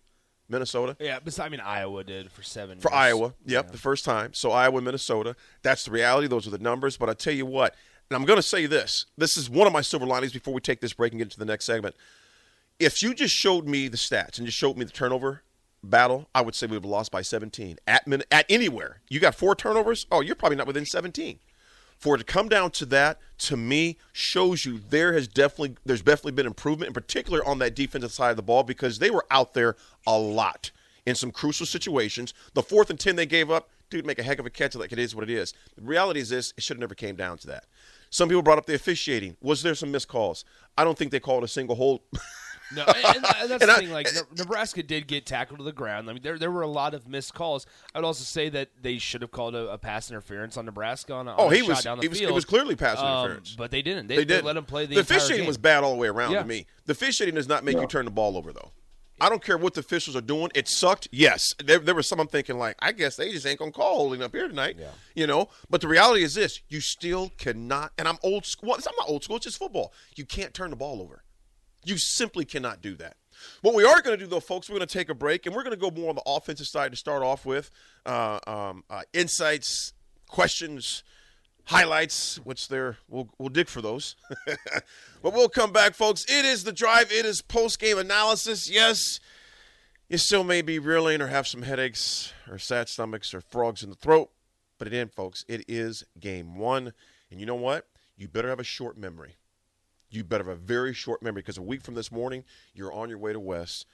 Minnesota. 0.50 0.98
Yeah, 1.00 1.20
but 1.24 1.40
I 1.40 1.50
mean 1.50 1.62
Iowa 1.62 2.04
did 2.04 2.30
for 2.32 2.44
seven. 2.44 2.80
For 2.80 2.92
years. 2.92 2.98
Iowa, 3.00 3.34
yep, 3.46 3.66
yeah. 3.66 3.72
the 3.72 3.78
first 3.78 4.04
time. 4.04 4.34
So 4.34 4.52
Iowa, 4.52 4.82
Minnesota. 4.82 5.36
That's 5.64 5.86
the 5.86 5.92
reality. 5.92 6.28
Those 6.28 6.46
are 6.46 6.52
the 6.52 6.58
numbers. 6.60 6.98
But 6.98 7.10
I 7.10 7.14
tell 7.14 7.34
you 7.34 7.46
what, 7.46 7.76
and 8.10 8.18
I'm 8.18 8.26
going 8.26 8.38
to 8.38 8.44
say 8.44 8.66
this. 8.66 9.06
This 9.18 9.38
is 9.38 9.50
one 9.50 9.66
of 9.66 9.74
my 9.74 9.82
silver 9.82 10.06
linings 10.06 10.34
before 10.34 10.54
we 10.54 10.62
take 10.62 10.82
this 10.82 10.94
break 10.94 11.14
and 11.14 11.20
get 11.20 11.28
into 11.28 11.40
the 11.40 11.46
next 11.46 11.66
segment. 11.66 11.96
If 12.80 13.02
you 13.02 13.14
just 13.14 13.34
showed 13.34 13.68
me 13.68 13.88
the 13.88 13.98
stats 13.98 14.38
and 14.38 14.46
just 14.46 14.58
showed 14.58 14.78
me 14.78 14.84
the 14.84 14.92
turnover 14.92 15.44
battle, 15.84 16.28
I 16.36 16.42
would 16.42 16.56
say 16.56 16.68
we 16.68 16.74
would 16.76 16.84
have 16.84 16.92
lost 16.92 17.12
by 17.12 17.22
17 17.22 17.78
at 17.88 18.08
min- 18.08 18.24
at 18.32 18.46
anywhere. 18.50 19.02
You 19.10 19.20
got 19.20 19.36
four 19.36 19.56
turnovers. 19.56 20.06
Oh, 20.12 20.22
you're 20.22 20.36
probably 20.36 20.58
not 20.58 20.68
within 20.68 20.86
17 20.86 21.40
for 22.02 22.16
it 22.16 22.18
to 22.18 22.24
come 22.24 22.50
down 22.50 22.72
to 22.72 22.86
that 22.88 23.20
to 23.38 23.56
me 23.56 23.96
shows 24.12 24.66
you 24.66 24.82
there 24.90 25.14
has 25.14 25.28
definitely 25.28 25.78
there's 25.86 26.02
definitely 26.02 26.32
been 26.32 26.48
improvement 26.48 26.88
in 26.88 26.94
particular 26.94 27.46
on 27.46 27.60
that 27.60 27.76
defensive 27.76 28.12
side 28.12 28.32
of 28.32 28.36
the 28.36 28.42
ball 28.42 28.64
because 28.64 28.98
they 28.98 29.12
were 29.12 29.26
out 29.30 29.54
there 29.54 29.76
a 30.08 30.18
lot 30.18 30.72
in 31.06 31.14
some 31.14 31.32
crucial 31.32 31.66
situations. 31.66 32.34
The 32.56 32.64
fourth 32.64 32.90
and 32.90 33.00
10 33.00 33.16
they 33.16 33.28
gave 33.28 33.52
up 33.52 33.70
dude 33.92 34.06
make 34.06 34.18
a 34.18 34.24
heck 34.24 34.40
of 34.40 34.46
a 34.48 34.50
catch 34.50 34.74
like 34.74 34.92
it 34.92 35.00
is 35.00 35.16
what 35.16 35.24
it 35.24 35.30
is. 35.30 35.54
The 35.76 35.84
reality 35.84 36.20
is 36.20 36.30
this 36.30 36.54
it 36.58 36.64
should 36.64 36.78
have 36.78 36.82
never 36.82 36.96
came 36.96 37.16
down 37.16 37.38
to 37.40 37.48
that. 37.48 37.66
Some 38.10 38.30
people 38.30 38.42
brought 38.42 38.58
up 38.58 38.66
the 38.66 38.76
officiating. 38.76 39.38
Was 39.40 39.62
there 39.62 39.76
some 39.76 39.92
missed 39.92 40.08
calls? 40.08 40.44
I 40.78 40.84
don't 40.84 40.98
think 40.98 41.12
they 41.12 41.20
called 41.20 41.44
a 41.44 41.48
single 41.48 41.76
hold 41.76 42.02
No, 42.76 42.84
and, 42.84 43.16
and 43.16 43.24
that's 43.24 43.52
and 43.52 43.62
the 43.62 43.72
I, 43.72 43.80
thing. 43.80 43.92
Like 43.92 44.08
Nebraska 44.38 44.84
did 44.84 45.08
get 45.08 45.26
tackled 45.26 45.60
to 45.60 45.64
the 45.64 45.72
ground. 45.72 46.10
I 46.10 46.14
mean, 46.14 46.22
there 46.22 46.38
there 46.38 46.52
were 46.52 46.62
a 46.62 46.68
lot 46.68 46.94
of 46.94 47.08
missed 47.08 47.34
calls. 47.34 47.66
I 47.94 48.00
would 48.00 48.06
also 48.06 48.24
say 48.24 48.50
that 48.50 48.70
they 48.82 48.98
should 48.98 49.22
have 49.22 49.32
called 49.32 49.56
a, 49.56 49.72
a 49.72 49.78
pass 49.78 50.10
interference 50.10 50.58
on 50.58 50.66
Nebraska 50.66 51.14
on 51.14 51.28
a, 51.28 51.36
oh, 51.36 51.48
on 51.48 51.54
he 51.54 51.62
was, 51.62 51.84
down 51.84 51.98
the 51.98 52.04
he 52.04 52.08
was, 52.08 52.20
field. 52.20 52.32
It 52.32 52.36
was 52.36 52.46
clearly 52.46 52.76
pass 52.76 52.98
um, 53.00 53.26
interference, 53.26 53.56
but 53.56 53.72
they 53.72 53.82
didn't. 53.82 54.08
They, 54.08 54.18
they, 54.18 54.26
did. 54.26 54.42
They 54.42 54.48
let 54.48 54.58
him 54.58 54.66
play 54.66 54.86
the. 54.86 54.96
The 54.96 55.02
officiating 55.02 55.48
was 55.48 55.58
bad 55.58 55.84
all 55.84 55.92
the 55.92 55.98
way 55.98 56.08
around 56.08 56.32
yeah. 56.32 56.42
to 56.42 56.48
me. 56.48 56.66
The 56.86 56.94
officiating 56.94 57.36
does 57.36 57.48
not 57.48 57.64
make 57.64 57.78
you 57.78 57.88
turn 57.88 58.06
the 58.06 58.12
ball 58.12 58.38
over 58.38 58.54
though. 58.54 58.72
I 59.22 59.30
don't 59.30 59.44
care 59.44 59.58
what 59.58 59.76
the 59.76 59.82
officials 59.82 60.16
are 60.16 60.22
doing. 60.22 60.50
It 60.56 60.68
sucked. 60.68 61.08
Yes, 61.12 61.54
there, 61.64 61.78
there 61.78 61.94
was 61.94 62.08
some 62.08 62.20
I'm 62.20 62.28
thinking 62.28 62.58
like, 62.58 62.76
I 62.80 62.92
guess 62.92 63.18
they 63.18 63.32
just 63.32 63.46
ain't 63.46 63.60
gonna 63.60 63.72
call 63.72 63.98
holding 63.98 64.24
up 64.24 64.34
here 64.34 64.48
tonight. 64.48 64.78
Yeah. 64.80 64.88
You 65.14 65.28
know, 65.28 65.50
but 65.70 65.82
the 65.82 65.88
reality 65.88 66.24
is 66.24 66.34
this: 66.34 66.62
you 66.70 66.82
still 66.82 67.32
cannot. 67.38 67.92
And 68.00 68.08
I'm 68.08 68.18
old 68.24 68.46
school. 68.46 68.74
I'm 68.74 68.82
not 68.82 69.08
old 69.08 69.24
school. 69.24 69.36
It's 69.36 69.46
just 69.46 69.60
football. 69.60 69.94
You 70.16 70.26
can't 70.26 70.54
turn 70.54 70.72
the 70.72 70.76
ball 70.76 71.02
over. 71.02 71.24
You 71.84 71.98
simply 71.98 72.46
cannot 72.46 72.82
do 72.82 72.96
that. 72.96 73.18
What 73.62 73.74
we 73.74 73.84
are 73.84 74.02
going 74.02 74.18
to 74.18 74.24
do, 74.24 74.30
though, 74.30 74.40
folks, 74.40 74.70
we're 74.70 74.78
going 74.78 74.88
to 74.88 74.94
take 74.94 75.10
a 75.10 75.16
break 75.16 75.46
and 75.46 75.56
we're 75.56 75.64
going 75.64 75.78
to 75.78 75.80
go 75.80 75.92
more 75.92 76.10
on 76.10 76.16
the 76.16 76.24
offensive 76.26 76.68
side 76.68 76.92
to 76.92 76.98
start 76.98 77.24
off 77.24 77.46
with 77.46 77.72
uh, 78.06 78.40
um, 78.46 78.84
uh, 78.90 79.02
insights, 79.14 79.94
questions, 80.28 81.04
highlights, 81.66 82.38
which 82.44 82.68
there 82.68 82.98
we'll, 83.08 83.30
we'll 83.38 83.50
dig 83.50 83.68
for 83.68 83.82
those. 83.82 84.16
but 85.24 85.34
we'll 85.34 85.50
come 85.50 85.72
back, 85.72 85.96
folks. 85.96 86.26
It 86.26 86.46
is 86.46 86.64
the 86.64 86.72
drive. 86.72 87.12
It 87.12 87.26
is 87.26 87.42
post 87.42 87.80
game 87.80 87.98
analysis. 87.98 88.70
Yes, 88.70 89.20
you 90.10 90.18
still 90.18 90.44
may 90.44 90.62
be 90.62 90.80
reeling 90.80 91.22
or 91.22 91.28
have 91.28 91.48
some 91.48 91.64
headaches 91.64 92.34
or 92.50 92.60
sad 92.60 92.90
stomachs 92.90 93.34
or 93.34 93.42
frogs 93.42 93.84
in 93.84 93.90
the 93.90 93.96
throat. 93.96 94.30
But 94.78 94.88
again, 94.88 95.10
folks, 95.10 95.46
it 95.48 95.64
is 95.68 96.04
game 96.20 96.56
one. 96.58 96.94
And 97.30 97.40
you 97.40 97.46
know 97.46 97.56
what? 97.56 97.88
You 98.18 98.28
better 98.28 98.50
have 98.50 98.60
a 98.60 98.64
short 98.64 98.98
memory 98.98 99.38
you 100.12 100.24
better 100.24 100.44
have 100.44 100.54
a 100.54 100.60
very 100.60 100.94
short 100.94 101.24
memory 101.24 101.42
because 101.42 101.58
a 101.58 101.62
week 101.62 101.82
from 101.82 101.96
this 101.96 102.12
morning, 102.12 102.44
you're 102.74 102.94
on 102.94 103.10
your 103.10 103.18
way 103.18 103.34
to 103.34 103.40
West 103.40 103.86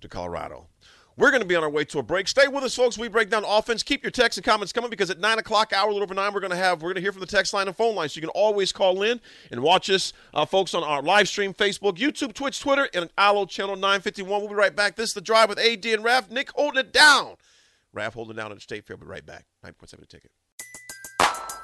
to 0.00 0.08
Colorado. 0.08 0.68
We're 1.16 1.30
going 1.30 1.42
to 1.42 1.48
be 1.48 1.56
on 1.56 1.64
our 1.64 1.70
way 1.70 1.84
to 1.86 1.98
a 1.98 2.02
break. 2.04 2.28
Stay 2.28 2.46
with 2.46 2.62
us, 2.62 2.76
folks. 2.76 2.96
We 2.96 3.08
break 3.08 3.28
down 3.28 3.42
offense. 3.44 3.82
Keep 3.82 4.04
your 4.04 4.12
texts 4.12 4.38
and 4.38 4.44
comments 4.44 4.72
coming 4.72 4.88
because 4.88 5.10
at 5.10 5.18
nine 5.18 5.40
o'clock, 5.40 5.72
hour 5.72 5.88
a 5.88 5.92
little 5.92 6.04
over 6.04 6.14
nine, 6.14 6.32
we're 6.32 6.38
going 6.38 6.52
to 6.52 6.56
have 6.56 6.80
we're 6.80 6.90
going 6.90 6.94
to 6.94 7.00
hear 7.00 7.10
from 7.10 7.18
the 7.18 7.26
text 7.26 7.52
line 7.52 7.66
and 7.66 7.76
phone 7.76 7.96
line. 7.96 8.08
So 8.08 8.18
you 8.18 8.20
can 8.20 8.30
always 8.30 8.70
call 8.70 9.02
in 9.02 9.20
and 9.50 9.60
watch 9.60 9.90
us, 9.90 10.12
uh, 10.32 10.46
folks, 10.46 10.74
on 10.74 10.84
our 10.84 11.02
live 11.02 11.26
stream, 11.26 11.52
Facebook, 11.52 11.96
YouTube, 11.96 12.34
Twitch, 12.34 12.60
Twitter, 12.60 12.88
and 12.94 13.10
Allo 13.18 13.46
Channel 13.46 13.74
951. 13.74 14.40
We'll 14.40 14.48
be 14.48 14.54
right 14.54 14.76
back. 14.76 14.94
This 14.94 15.08
is 15.08 15.14
the 15.14 15.20
drive 15.20 15.48
with 15.48 15.58
AD 15.58 15.84
and 15.86 16.04
Raf. 16.04 16.30
Nick 16.30 16.52
holding 16.52 16.78
it 16.78 16.92
down. 16.92 17.34
Raf 17.92 18.14
holding 18.14 18.36
it 18.36 18.40
down 18.40 18.52
at 18.52 18.56
the 18.56 18.60
State 18.60 18.86
Fair. 18.86 18.96
We'll 18.96 19.08
be 19.08 19.10
right 19.10 19.26
back. 19.26 19.44
Nine 19.64 19.72
point 19.72 19.90
seven 19.90 20.06
ticket. 20.06 20.30